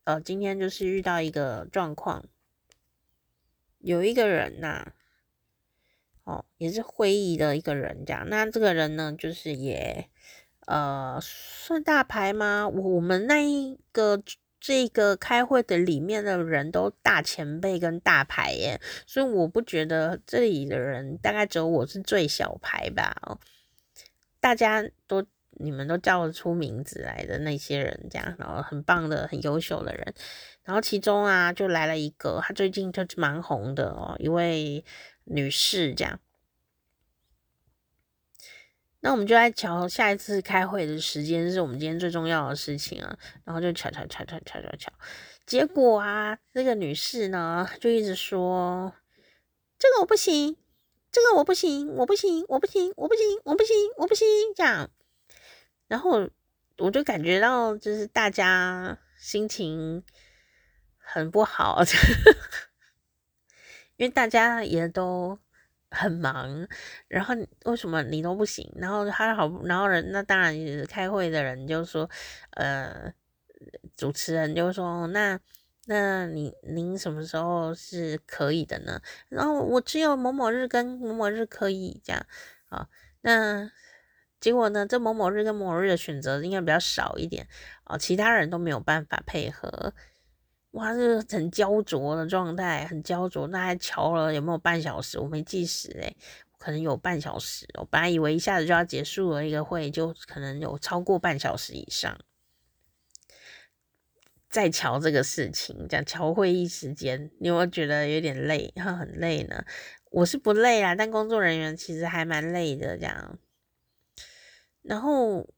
[0.04, 2.24] 呃，今天就是遇到一个状况，
[3.78, 4.92] 有一个人呐、
[6.24, 10.08] 哦，也是会议的一个人这样，那这个人呢，就是也。
[10.72, 12.66] 呃，算大牌吗？
[12.66, 14.22] 我们那一个
[14.58, 23.14] 这个开会的里面的人都大前辈跟大牌耶，所以我不觉得这里的人大概只有我是最小牌吧。
[24.40, 30.14] 大家都你们都叫得出名字来的那些人，这样，然后很棒的、很优秀的人，
[30.62, 34.82] 然后其中啊就来了一个，他最近就蛮红的哦，一位
[35.24, 36.18] 女士这样。
[39.04, 43.18] 那我们就来瞧下一次开会的时间，是我们今天最重要的事情啊。
[43.44, 44.92] 然后就瞧瞧瞧瞧瞧瞧瞧，
[45.44, 48.94] 结果啊，这个女士呢就一直说
[49.76, 50.56] ：“这个我不行，
[51.10, 54.88] 这个我不行，我不行，我不行，我不行，我不行，我不行。”这样，
[55.88, 56.30] 然后
[56.78, 60.04] 我就感觉到就是大家心情
[60.96, 61.82] 很不好，
[63.98, 65.40] 因为大家也都。
[65.92, 66.66] 很忙，
[67.08, 67.34] 然后
[67.66, 68.68] 为什么你都不行？
[68.76, 70.54] 然后他好，然后人那当然
[70.88, 72.08] 开会的人就说，
[72.52, 73.12] 呃，
[73.96, 75.38] 主持人就说，那
[75.86, 79.00] 那你您什么时候是可以的呢？
[79.28, 82.26] 然后我只有某某日跟某某日可以这样
[82.68, 82.88] 啊。
[83.20, 83.70] 那
[84.40, 84.84] 结果呢？
[84.84, 87.46] 这某某日跟某某日的选择应该比较少一点
[87.84, 89.94] 啊，其他人都没有办法配合。
[90.72, 93.46] 哇，是很焦灼的状态，很焦灼。
[93.48, 95.18] 那还瞧了有没有半小时？
[95.18, 96.16] 我没计时诶，
[96.58, 97.66] 可能有半小时。
[97.78, 102.18] 我本来以为一下子就要结束了一个会，就可能有超过半小时以上。
[104.48, 108.72] 再瞧这个事情，讲瞧会议时间，你有没有觉得有点累？
[108.80, 109.62] 很累呢。
[110.10, 112.96] 我是不累啊，但工作人员其实还蛮累的。
[112.96, 113.38] 这样，
[114.80, 115.50] 然后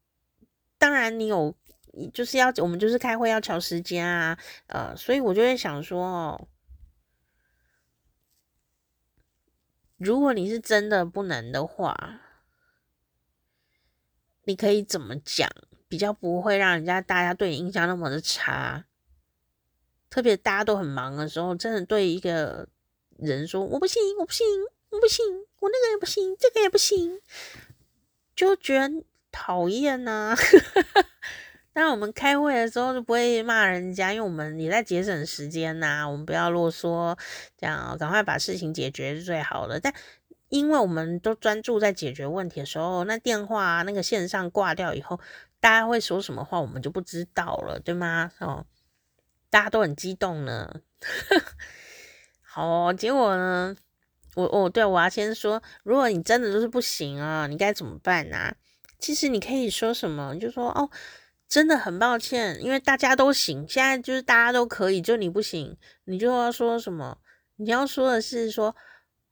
[0.76, 1.54] 当然你有。
[2.12, 6.49] 就是要我们就是开会要调时间啊，呃，所以我就会想说，
[9.97, 12.20] 如果你是真的不能的话，
[14.45, 15.49] 你可以怎么讲，
[15.88, 18.84] 比较不会让人家大家对你印象那么的差。
[20.11, 22.68] 特别大家都很忙的时候，真的对一个
[23.18, 24.47] 人说我不行，我不行，
[24.90, 25.24] 我不行，
[25.61, 27.20] 我那个也不行，这个也不行，
[28.36, 30.36] 就觉得讨厌呐。
[31.75, 37.18] 但我们开会的时候就不会骂人家，因为我们也在节省时间呐、我们不要啰嗦，
[37.59, 39.81] 这样赶快把事情解决是最好的。
[39.81, 39.93] 但
[40.51, 45.18] 因为我们都专注在解决问题的时候，那电话那个线上挂掉以后，
[45.59, 48.31] 大家会说什么话，我们就不知道了，对吗？
[48.39, 48.64] 哦，
[49.51, 50.81] 大家都很激动呢。
[52.41, 53.75] 好、结果呢，
[54.37, 58.55] 我我对我要先说，如果你真的就是不行啊，你该怎么办呢、
[59.01, 60.89] 其实你可以说什么，你就说哦。
[61.55, 67.18] 真的很抱歉，因为大家都行，现在就是大家都可以，就你不行，你就要说什么？
[67.55, 68.74] 你要说的是说，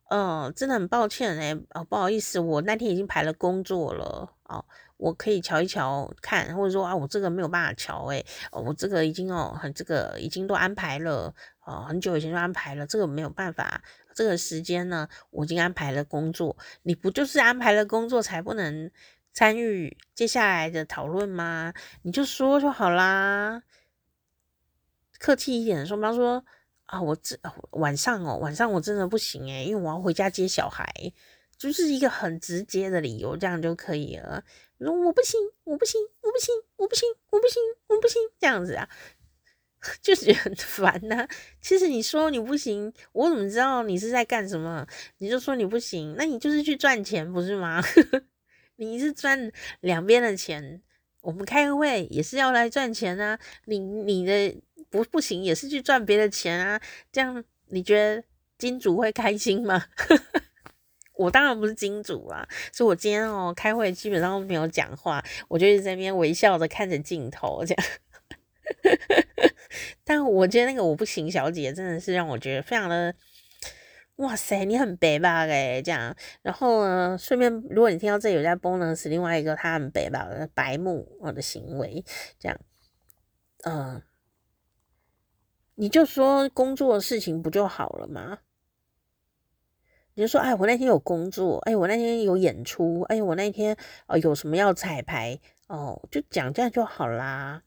[0.08, 4.64] 嗯，真的很抱歉哎，哦，不好意思，我那天已经排了工作了，哦，
[4.98, 11.34] 我可以瞧一瞧看，或者说啊，我这个没有办法瞧，哎，哦，我这个已经哦，很这个已经都安排了，
[11.66, 13.82] 哦，很久以前就安排了，这个没有办法，
[14.14, 18.88] 这个时间呢，我已经安排了工作，你不就是安排了工作才不能？
[19.32, 21.72] 参与接下来的讨论吗？
[22.02, 23.62] 你就说就好啦，
[25.18, 26.44] 客气一点说，比方说
[26.84, 27.38] 啊，我这
[27.70, 30.92] 晚上哦，晚上我真的不行诶，因为我要回家接小孩，
[31.56, 34.44] 就是一个很直接的理由，这样就可以了。
[34.78, 38.88] 说我不行，我不行，我不行，我不行，我不行，我不行，这样子啊，
[40.02, 41.26] 就是很烦呐、
[41.60, 44.86] 其实你说你不行，我怎么知道你是在干什么？
[45.18, 47.80] 你就说你不行，那你就是去赚钱，不是吗？
[48.86, 50.80] 你是赚两边的钱，
[51.20, 53.38] 我们开个会也是要来赚钱啊。
[53.66, 54.60] 你你的
[54.90, 56.80] 不不行，也是去赚别的钱啊。
[57.10, 58.22] 这样你觉得
[58.58, 59.84] 金主会开心吗？
[61.14, 67.86] 我当然不是金主啊，所以我今天哦开会基本上都没有讲话，我就一直在那边微笑着看着镜头这样。
[70.04, 73.14] 但我觉得那个我不行小姐真的是让我觉得非常的。
[74.16, 75.40] 哇塞，你很白吧？
[75.46, 82.04] 诶，这样，然后呢，顺便，如果你听到这有在 bonus，另外一个他很白吧，白目我的行为，
[82.38, 82.60] 这样，
[83.64, 84.02] 嗯、
[85.74, 88.40] 你就说工作的事情不就好了吗？
[90.14, 97.62] 你就说，哎，我那天有工作，哎，我那天有演出，哎，我那天哦有什么要彩排，哦，就讲这样就好啦，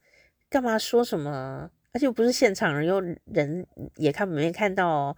[0.47, 1.71] 干嘛说什么？
[1.91, 3.65] 而且不是现场人，又人
[3.95, 5.17] 也看没看到。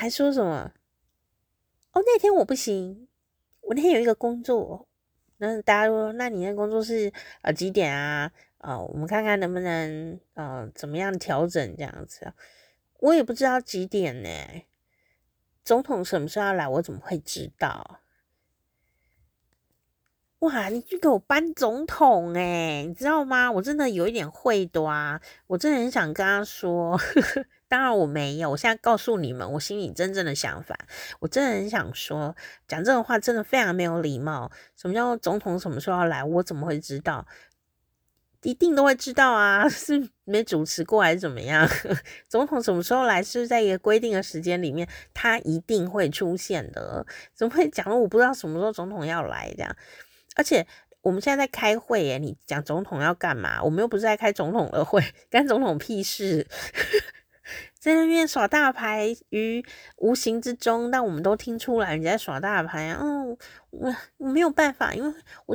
[0.00, 0.72] 还说什么？
[1.92, 3.08] 哦，那天我不行，
[3.60, 4.88] 我那天有一个工作。
[5.38, 8.30] 那大家说，那你那工作是呃几点啊？
[8.58, 12.34] 呃，我们看看能不能呃怎么样调整这样子啊？
[13.00, 14.28] 我也不知道几点呢。
[15.64, 16.68] 总统什么时候要来？
[16.68, 18.00] 我怎么会知道？
[20.40, 23.50] 哇，你去给我搬总统诶，你知道吗？
[23.50, 26.98] 我真的有一点会的啊，我真的很想跟他说，
[27.74, 30.78] 当然我没有，我现在告诉你们我心里真正的想法，
[31.18, 32.36] 我真的很想说，
[32.68, 34.48] 讲这种话真的非常没有礼貌。
[34.76, 36.22] 什么叫总统什么时候要来？
[36.22, 37.26] 我怎么会知道？
[38.42, 41.68] 一定都会知道啊， 是没主持过还是怎么样？
[42.28, 43.20] 总统什么时候来？
[43.20, 47.04] 是在一个规定的时间里面，他一定会出现的。
[47.34, 47.96] 怎么会讲了？
[47.96, 49.76] 我不知道什么时候总统要来这样。
[50.36, 50.64] 而且
[51.00, 53.60] 我们现在在开会耶，你讲总统要干嘛？
[53.64, 56.46] 我们又不是在开总统的会， 干总统屁事？
[57.84, 59.62] 在那边耍大牌于
[59.98, 62.98] 无形之中，但我们都听出来你在耍大牌啊！
[63.02, 63.36] 嗯，
[63.68, 65.14] 我我没有办法，因为
[65.44, 65.54] 我。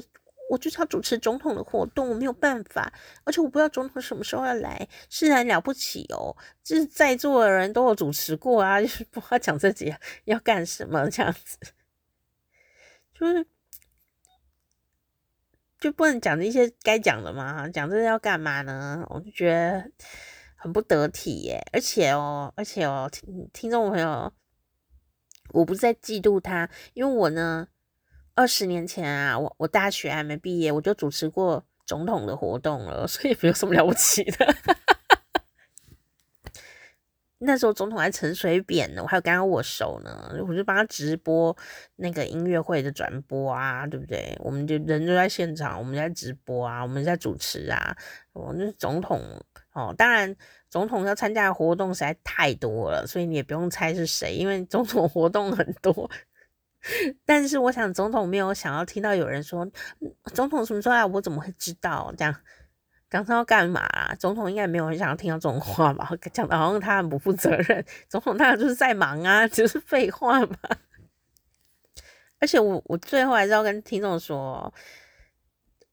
[0.52, 2.92] 我就是要主持总统的活动，我没有办法，
[3.24, 6.36] 而且我不知道总统什么时候要来，是很了不起哦。
[6.64, 11.60] 就是在座的人都有主持过啊， 就是不知道讲自己要干什么这样子，
[13.14, 13.46] 就是
[15.80, 17.70] 就不能讲这些该讲的吗？
[17.70, 19.06] 讲这些要干嘛呢？
[19.12, 19.92] 我就觉得
[20.60, 21.60] 很不得体耶。
[21.74, 24.32] 而且哦，而且哦，听听众朋友，
[25.54, 27.68] 我不是在嫉妒他，因为我呢。
[28.36, 34.56] 二十年前啊，我我大学还没毕业，我就主持过总统的活动了，所以没有什么了不起的。
[37.42, 41.56] 那时候总统还陈水扁呢，我还有跟他握手呢，我就帮他直播
[41.96, 44.38] 那个音乐会的转播啊，对不对？
[44.40, 47.96] 我们就人就在现场，我们在直播啊，我们在主持啊。
[48.34, 49.22] 我那总统
[49.72, 50.36] 哦，当然
[50.70, 56.12] 总统要参加的活动实在太多了，所以你也不用猜是谁，因为总统活动很多。
[57.26, 59.70] 但是我想，总统没有想要听到有人说
[60.34, 62.14] 总统什么时候来，我怎么会知道？
[62.18, 62.36] 这样
[63.10, 63.88] 刚才要干嘛？
[64.16, 66.10] 总统应该没有很想要听到这种话吧？
[66.32, 67.84] 讲的好像他很不负责任。
[68.08, 70.56] 总统他就是在忙啊，就是废话嘛。
[72.40, 74.74] 而且我我最后还是要跟听众说，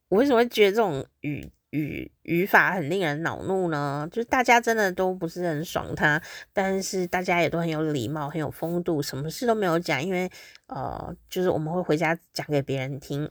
[0.09, 1.51] 我为什么会觉得这种语？
[1.71, 10.31] 语语法很令人恼怒呢，就是大家真的都不是很爽他，但是大家也都很有礼貌，很有风度，什么事都没有讲，因为
[10.69, 13.29] 呃，就是我们会回家讲给别人听。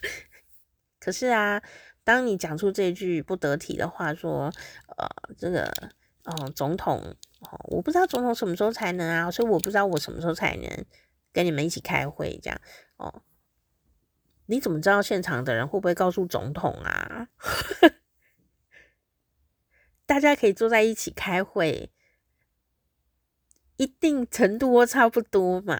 [0.98, 1.60] 可是啊，
[2.08, 4.50] 当你讲出这句不得体的话，说
[4.96, 5.06] 呃，
[5.36, 5.70] 这个
[6.22, 7.14] 呃，总统，
[7.64, 10.86] 我不知道总统什么时候才能啊，所以我不知道我什么时候才能
[11.34, 12.58] 跟你们一起开会这样
[12.96, 13.22] 哦。
[14.46, 17.28] 你怎么知道现场的人会不会告诉总统啊？
[20.06, 21.92] 大家可以坐在一起开会，
[23.76, 25.78] 一定程度差不多嘛。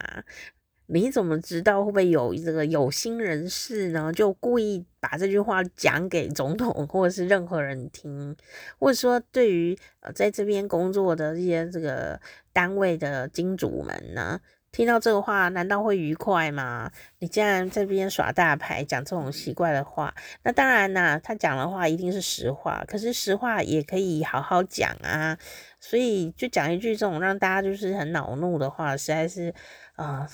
[0.91, 4.11] 你怎么知道会不会有这个有心人士呢？
[4.11, 8.35] 就故意把这句话讲给总统或者是任何人听，
[8.79, 12.19] 或者说对于呃在这边工作的这些这个
[12.55, 14.41] 单位的金主们呢？
[14.71, 16.91] 听到这个话，难道会愉快吗？
[17.19, 22.85] 你竟然在这边耍大牌，讲这种奇怪的话，那当然啦，他讲的话一定是实话。
[22.87, 25.39] 可是实话也可以好好讲啊，
[25.81, 29.55] 所以就讲一句这种让大家就是很恼怒的话，实在是
[29.97, 30.29] 啊，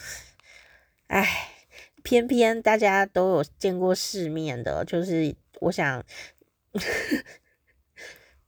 [1.09, 1.27] 呃，
[2.03, 6.05] 偏偏大家都有见过世面的，就是我想。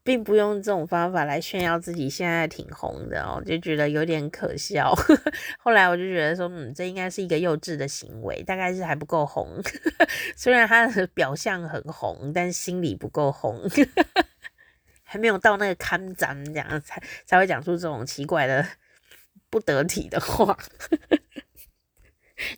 [0.02, 4.94] 并不用这种方法来炫耀自己现在挺红的哦，就觉得有点可笑。
[5.58, 9.60] 后来我就觉得说，嗯，这应该是一个幼稚的行为，大概是还不够红。
[10.36, 13.60] 虽然他的表象很红，但心里不够红，
[15.02, 18.64] 还没有到那个看咱这样才才会讲出这种奇怪的
[19.50, 20.56] 不得体的话。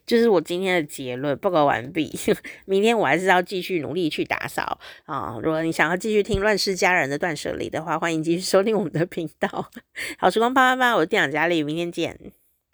[0.07, 2.11] 就是我今天的结论，报告完毕。
[2.67, 5.39] 明天我还是要继续努力去打扫啊！
[5.43, 9.71] 如果你想要继续听《乱世佳人的断舍离》的话，欢迎继续收听我们的频道。
[10.19, 12.19] 好时光啪啪啪，我是店长佳丽，明天见。